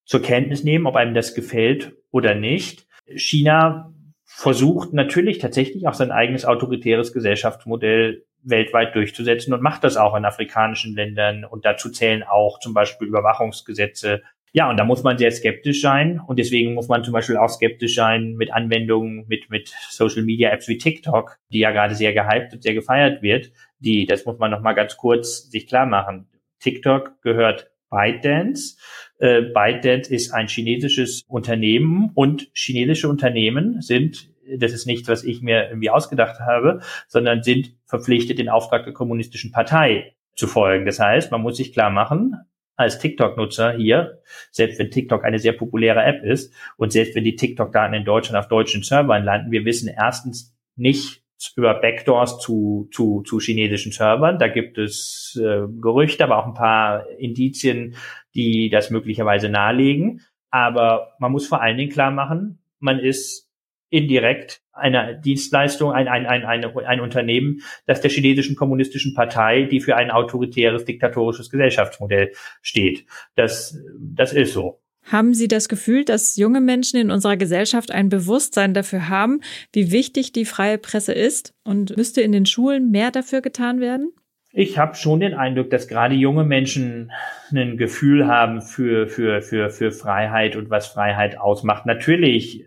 zur 0.05 0.23
Kenntnis 0.23 0.63
nehmen, 0.63 0.87
ob 0.87 0.97
einem 0.97 1.15
das 1.15 1.35
gefällt 1.35 1.97
oder 2.11 2.35
nicht. 2.35 2.87
China 3.07 3.93
versucht 4.25 4.93
natürlich 4.93 5.39
tatsächlich 5.39 5.89
auch 5.89 5.95
sein 5.95 6.11
eigenes 6.11 6.45
autoritäres 6.45 7.13
Gesellschaftsmodell 7.13 8.25
weltweit 8.43 8.95
durchzusetzen 8.95 9.55
und 9.55 9.63
macht 9.63 9.85
das 9.85 9.97
auch 9.97 10.15
in 10.15 10.25
afrikanischen 10.25 10.95
Ländern. 10.95 11.45
Und 11.45 11.65
dazu 11.65 11.91
zählen 11.91 12.23
auch 12.23 12.59
zum 12.59 12.75
Beispiel 12.75 13.09
Überwachungsgesetze. 13.09 14.23
Ja, 14.53 14.69
und 14.69 14.77
da 14.77 14.85
muss 14.85 15.03
man 15.03 15.17
sehr 15.17 15.31
skeptisch 15.31 15.81
sein. 15.81 16.21
Und 16.21 16.39
deswegen 16.39 16.75
muss 16.75 16.89
man 16.89 17.05
zum 17.05 17.13
Beispiel 17.13 17.37
auch 17.37 17.49
skeptisch 17.49 17.95
sein 17.95 18.35
mit 18.35 18.53
Anwendungen, 18.53 19.25
mit, 19.29 19.49
mit 19.49 19.75
Social 19.89 20.23
Media 20.23 20.51
Apps 20.51 20.69
wie 20.69 20.79
TikTok, 20.79 21.39
die 21.53 21.61
ja 21.61 21.71
gerade 21.71 21.95
sehr 21.95 22.13
gehypt 22.13 22.53
und 22.53 22.63
sehr 22.63 22.75
gefeiert 22.75 23.23
wird. 23.23 23.51
Die, 23.79 24.07
das 24.07 24.27
muss 24.27 24.39
man 24.39 24.51
nochmal 24.51 24.75
ganz 24.75 24.97
kurz 24.97 25.51
sich 25.51 25.67
klar 25.67 25.87
machen. 25.87 26.29
TikTok 26.61 27.23
gehört 27.23 27.71
ByteDance. 27.91 28.77
Äh, 29.19 29.43
ByteDance 29.55 30.13
ist 30.13 30.33
ein 30.33 30.49
chinesisches 30.49 31.23
Unternehmen 31.29 32.11
und 32.15 32.49
chinesische 32.55 33.09
Unternehmen 33.09 33.81
sind 33.81 34.32
das 34.59 34.73
ist 34.73 34.87
nichts, 34.87 35.09
was 35.09 35.25
ich 35.25 35.43
mir 35.43 35.69
irgendwie 35.69 35.91
ausgedacht 35.91 36.41
habe, 36.41 36.81
sondern 37.09 37.43
sind 37.43 37.75
verpflichtet, 37.87 38.39
den 38.39 38.49
Auftrag 38.49 38.85
der 38.85 38.93
kommunistischen 38.93 39.53
Partei 39.53 40.15
zu 40.35 40.47
folgen. 40.47 40.87
Das 40.87 40.99
heißt, 40.99 41.31
man 41.31 41.43
muss 41.43 41.57
sich 41.57 41.73
klar 41.73 41.91
machen, 41.91 42.37
als 42.77 42.99
TikTok-Nutzer 42.99 43.73
hier, 43.73 44.23
selbst 44.51 44.79
wenn 44.79 44.91
TikTok 44.91 45.25
eine 45.25 45.39
sehr 45.39 45.53
populäre 45.53 46.03
App 46.03 46.23
ist 46.25 46.55
und 46.77 46.93
selbst 46.93 47.15
wenn 47.15 47.25
die 47.25 47.37
TikTok-Daten 47.37 47.95
in 47.95 48.05
Deutschland 48.05 48.39
auf 48.39 48.49
deutschen 48.49 48.83
Servern 48.83 49.25
landen, 49.25 49.51
wir 49.51 49.65
wissen 49.65 49.89
erstens 49.95 50.55
nicht 50.75 51.23
über 51.57 51.75
Backdoors 51.75 52.39
zu, 52.39 52.89
zu, 52.93 53.23
zu 53.23 53.41
chinesischen 53.41 53.93
Servern. 53.93 54.39
Da 54.39 54.49
gibt 54.49 54.79
es 54.79 55.39
äh, 55.43 55.67
Gerüchte, 55.81 56.25
aber 56.25 56.39
auch 56.39 56.47
ein 56.47 56.55
paar 56.55 57.09
Indizien, 57.19 57.97
die 58.35 58.71
das 58.71 58.91
möglicherweise 58.91 59.49
nahelegen. 59.49 60.21
Aber 60.51 61.15
man 61.19 61.33
muss 61.33 61.49
vor 61.49 61.61
allen 61.61 61.77
Dingen 61.77 61.91
klar 61.91 62.11
machen, 62.11 62.63
man 62.79 62.99
ist 62.99 63.52
indirekt 63.93 64.63
eine 64.73 65.21
Dienstleistung, 65.21 65.93
ein, 65.93 66.09
ein, 66.09 66.27
ein, 66.27 66.45
ein, 66.45 66.65
ein 66.65 67.01
Unternehmen, 67.01 67.61
das 67.87 68.01
der 68.01 68.11
chinesischen 68.11 68.57
kommunistischen 68.57 69.15
Partei, 69.15 69.65
die 69.65 69.81
für 69.81 69.97
ein 69.97 70.11
autoritäres, 70.11 70.85
diktatorisches 70.85 71.51
Gesellschaftsmodell 71.51 72.33
steht. 72.63 73.05
Das, 73.37 73.79
das 73.99 74.33
ist 74.33 74.55
so. 74.55 74.81
Haben 75.05 75.35
Sie 75.35 75.49
das 75.49 75.69
Gefühl, 75.69 76.05
dass 76.05 76.37
junge 76.37 76.61
Menschen 76.61 76.99
in 76.99 77.11
unserer 77.11 77.37
Gesellschaft 77.37 77.91
ein 77.91 78.09
Bewusstsein 78.09 78.73
dafür 78.73 79.09
haben, 79.09 79.41
wie 79.73 79.91
wichtig 79.91 80.33
die 80.33 80.45
freie 80.45 80.79
Presse 80.79 81.13
ist? 81.13 81.55
Und 81.65 81.97
müsste 81.97 82.23
in 82.23 82.33
den 82.33 82.47
Schulen 82.47 82.91
mehr 82.91 83.11
dafür 83.11 83.43
getan 83.43 83.81
werden? 83.81 84.13
Ich 84.53 84.79
habe 84.79 84.95
schon 84.95 85.21
den 85.21 85.35
Eindruck, 85.35 85.71
dass 85.71 85.89
gerade 85.89 86.15
junge 86.15 86.45
Menschen 86.45 87.11
ein 87.53 87.77
Gefühl 87.77 88.27
haben 88.27 88.63
für, 88.63 89.09
für, 89.09 89.43
für, 89.43 89.71
für 89.71 89.91
Freiheit 89.91 90.57
und 90.57 90.71
was 90.71 90.87
Freiheit 90.87 91.39
ausmacht. 91.39 91.85
Natürlich, 91.85 92.65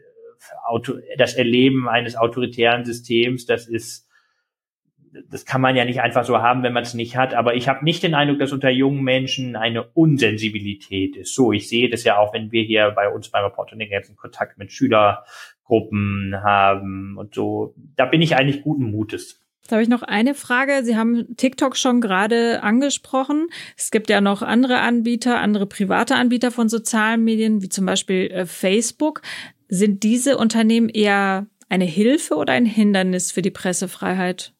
das 1.17 1.33
Erleben 1.33 1.87
eines 1.87 2.15
autoritären 2.15 2.85
Systems, 2.85 3.45
das 3.45 3.67
ist 3.67 4.05
das 5.29 5.45
kann 5.45 5.61
man 5.61 5.75
ja 5.75 5.85
nicht 5.85 6.01
einfach 6.01 6.25
so 6.25 6.39
haben, 6.39 6.63
wenn 6.63 6.73
man 6.73 6.83
es 6.83 6.93
nicht 6.93 7.15
hat. 7.15 7.33
Aber 7.33 7.55
ich 7.55 7.67
habe 7.67 7.85
nicht 7.85 8.03
den 8.03 8.15
Eindruck, 8.15 8.39
dass 8.39 8.51
unter 8.51 8.69
jungen 8.69 9.03
Menschen 9.03 9.55
eine 9.55 9.83
Unsensibilität 9.83 11.15
ist. 11.15 11.33
So, 11.33 11.51
ich 11.51 11.69
sehe 11.69 11.89
das 11.89 12.03
ja 12.03 12.17
auch, 12.17 12.33
wenn 12.33 12.51
wir 12.51 12.63
hier 12.63 12.91
bei 12.91 13.09
uns 13.09 13.29
beim 13.29 13.45
Reporting 13.45 13.79
jetzt 13.79 14.15
Kontakt 14.15 14.57
mit 14.57 14.71
Schülergruppen 14.71 16.35
haben 16.43 17.17
und 17.17 17.33
so. 17.33 17.75
Da 17.95 18.05
bin 18.05 18.21
ich 18.21 18.35
eigentlich 18.35 18.61
guten 18.61 18.91
Mutes. 18.91 19.41
Jetzt 19.65 19.71
habe 19.71 19.81
ich 19.81 19.89
noch 19.89 20.03
eine 20.03 20.35
Frage. 20.35 20.83
Sie 20.83 20.95
haben 20.95 21.35
TikTok 21.37 21.75
schon 21.75 21.99
gerade 21.99 22.61
angesprochen. 22.61 23.47
Es 23.75 23.89
gibt 23.89 24.11
ja 24.11 24.21
noch 24.21 24.43
andere 24.43 24.79
Anbieter, 24.81 25.39
andere 25.39 25.65
private 25.65 26.13
Anbieter 26.13 26.51
von 26.51 26.69
sozialen 26.69 27.23
Medien, 27.23 27.63
wie 27.63 27.69
zum 27.69 27.87
Beispiel 27.87 28.29
äh, 28.29 28.45
Facebook. 28.45 29.23
Sind 29.67 30.03
diese 30.03 30.37
Unternehmen 30.37 30.89
eher 30.89 31.47
eine 31.69 31.85
Hilfe 31.85 32.35
oder 32.35 32.53
ein 32.53 32.65
Hindernis 32.65 33.31
für 33.31 33.41
die 33.41 33.51
Pressefreiheit? 33.51 34.53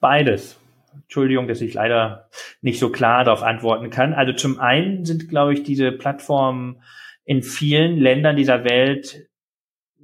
Beides. 0.00 0.58
Entschuldigung, 0.94 1.48
dass 1.48 1.60
ich 1.60 1.74
leider 1.74 2.28
nicht 2.60 2.78
so 2.78 2.90
klar 2.90 3.24
darauf 3.24 3.42
antworten 3.42 3.90
kann. 3.90 4.12
Also 4.12 4.32
zum 4.32 4.60
einen 4.60 5.04
sind, 5.04 5.28
glaube 5.28 5.54
ich, 5.54 5.62
diese 5.62 5.92
Plattformen 5.92 6.82
in 7.24 7.42
vielen 7.42 7.96
Ländern 7.96 8.36
dieser 8.36 8.64
Welt 8.64 9.28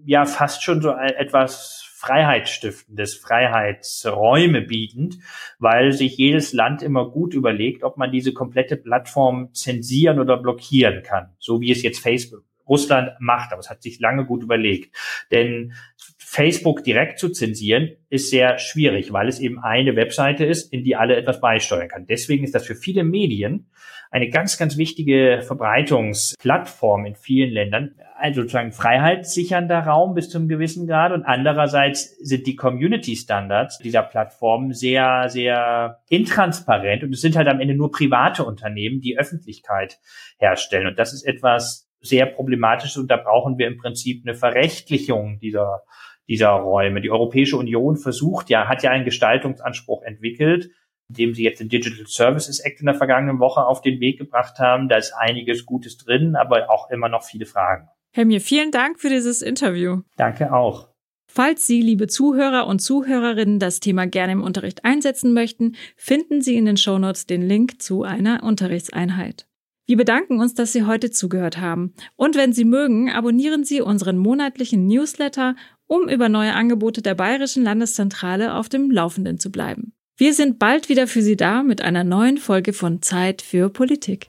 ja 0.05 0.25
fast 0.25 0.63
schon 0.63 0.81
so 0.83 0.91
etwas 0.91 1.83
Freiheitsstiftendes, 1.97 3.17
Freiheitsräume 3.17 4.63
bietend, 4.63 5.19
weil 5.59 5.93
sich 5.93 6.17
jedes 6.17 6.53
Land 6.53 6.83
immer 6.83 7.11
gut 7.11 7.35
überlegt, 7.35 7.83
ob 7.83 7.97
man 7.97 8.13
diese 8.13 8.33
komplette 8.33 8.77
Plattform 8.77 9.53
zensieren 9.55 10.21
oder 10.21 10.37
blockieren 10.37 11.03
kann, 11.03 11.35
so 11.39 11.61
wie 11.61 11.73
es 11.73 11.83
jetzt 11.83 12.01
Facebook 12.01 12.45
Russland 12.69 13.11
macht, 13.21 13.53
aber 13.53 13.61
es 13.61 13.71
hat 13.71 13.83
sich 13.83 14.01
lange 14.01 14.25
gut 14.25 14.43
überlegt. 14.43 14.95
Denn 15.31 15.73
Facebook 16.19 16.85
direkt 16.85 17.19
zu 17.19 17.31
zensieren 17.31 17.97
ist 18.09 18.31
sehr 18.31 18.59
schwierig, 18.59 19.13
weil 19.13 19.29
es 19.29 19.41
eben 19.41 19.59
eine 19.59 19.97
Webseite 19.97 20.45
ist, 20.45 20.73
in 20.73 20.85
die 20.85 20.97
alle 20.97 21.17
etwas 21.17 21.41
beisteuern 21.41 21.89
kann. 21.89 22.07
Deswegen 22.07 22.45
ist 22.45 22.55
das 22.55 22.67
für 22.67 22.75
viele 22.75 23.05
Medien 23.05 23.71
eine 24.11 24.29
ganz, 24.29 24.57
ganz 24.59 24.77
wichtige 24.77 25.43
Verbreitungsplattform 25.47 27.07
in 27.07 27.15
vielen 27.15 27.51
Ländern. 27.51 27.95
Also 28.19 28.43
sozusagen 28.43 28.73
freiheitssichernder 28.73 29.81
Raum 29.81 30.15
bis 30.15 30.31
zu 30.31 30.39
einem 30.39 30.49
gewissen 30.49 30.87
Grad 30.87 31.13
und 31.13 31.25
andererseits 31.25 32.17
sind 32.19 32.47
die 32.47 32.57
Community 32.57 33.15
Standards 33.15 33.79
dieser 33.79 34.03
Plattform 34.03 34.73
sehr, 34.73 35.29
sehr 35.29 36.01
intransparent 36.09 37.03
und 37.03 37.13
es 37.13 37.21
sind 37.21 37.37
halt 37.37 37.49
am 37.49 37.61
Ende 37.61 37.75
nur 37.75 37.91
private 37.91 38.45
Unternehmen, 38.45 39.01
die 39.01 39.19
Öffentlichkeit 39.19 39.99
herstellen. 40.39 40.87
Und 40.87 40.99
das 40.99 41.13
ist 41.13 41.25
etwas 41.25 41.86
sehr 42.09 42.27
problematisches 42.27 42.97
und 42.97 43.11
da 43.11 43.17
brauchen 43.17 43.59
wir 43.59 43.67
im 43.67 43.79
Prinzip 43.79 44.23
eine 44.25 44.35
Verrechtlichung 44.35 45.39
dieser 45.41 45.83
dieser 46.29 46.51
Räume. 46.51 47.01
Die 47.01 47.11
Europäische 47.11 47.57
Union 47.57 47.97
versucht 47.97 48.51
ja, 48.51 48.69
hat 48.69 48.83
ja 48.83 48.91
einen 48.91 49.05
Gestaltungsanspruch 49.05 50.03
entwickelt, 50.03 50.71
indem 51.09 51.35
sie 51.35 51.45
jetzt 51.45 51.61
den 51.61 51.69
Digital 51.69 52.07
Services 52.07 52.61
Act 52.61 52.81
in 52.81 52.87
der 52.87 52.95
vergangenen 52.95 53.39
Woche 53.39 53.65
auf 53.65 53.81
den 53.81 54.01
Weg 54.01 54.19
gebracht 54.19 54.59
haben. 54.59 54.89
Da 54.89 54.97
ist 54.97 55.13
einiges 55.13 55.65
Gutes 55.67 55.97
drin, 55.99 56.35
aber 56.35 56.71
auch 56.71 56.91
immer 56.91 57.09
noch 57.09 57.23
viele 57.23 57.47
Fragen. 57.47 57.89
Herr 58.13 58.25
Mir, 58.25 58.41
vielen 58.41 58.71
Dank 58.71 58.99
für 58.99 59.09
dieses 59.09 59.43
Interview. 59.43 60.01
Danke 60.17 60.53
auch. 60.53 60.89
Falls 61.29 61.67
Sie, 61.67 61.83
liebe 61.83 62.07
Zuhörer 62.07 62.67
und 62.67 62.79
Zuhörerinnen, 62.79 63.59
das 63.59 63.81
Thema 63.81 64.07
gerne 64.07 64.33
im 64.33 64.43
Unterricht 64.43 64.85
einsetzen 64.85 65.35
möchten, 65.35 65.77
finden 65.97 66.41
Sie 66.41 66.57
in 66.57 66.65
den 66.65 66.79
Shownotes 66.79 67.27
den 67.27 67.43
Link 67.43 67.83
zu 67.83 68.05
einer 68.05 68.43
Unterrichtseinheit. 68.43 69.47
Wir 69.87 69.97
bedanken 69.97 70.41
uns, 70.41 70.55
dass 70.55 70.73
Sie 70.73 70.85
heute 70.85 71.11
zugehört 71.11 71.59
haben. 71.59 71.95
Und 72.17 72.35
wenn 72.35 72.53
Sie 72.53 72.65
mögen, 72.65 73.11
abonnieren 73.11 73.65
Sie 73.65 73.81
unseren 73.81 74.19
monatlichen 74.19 74.87
Newsletter 74.87 75.55
um 75.87 76.09
über 76.09 76.29
neue 76.29 76.53
Angebote 76.53 77.01
der 77.01 77.15
Bayerischen 77.15 77.63
Landeszentrale 77.63 78.55
auf 78.55 78.69
dem 78.69 78.91
Laufenden 78.91 79.39
zu 79.39 79.53
bleiben. 79.53 79.93
Wir 80.17 80.35
sind 80.35 80.59
bald 80.59 80.89
wieder 80.89 81.07
für 81.07 81.23
Sie 81.23 81.37
da 81.37 81.63
mit 81.63 81.83
einer 81.83 82.03
neuen 82.03 82.39
Folge 82.39 82.73
von 82.73 83.03
Zeit 83.03 83.43
für 83.43 83.69
Politik. 83.69 84.29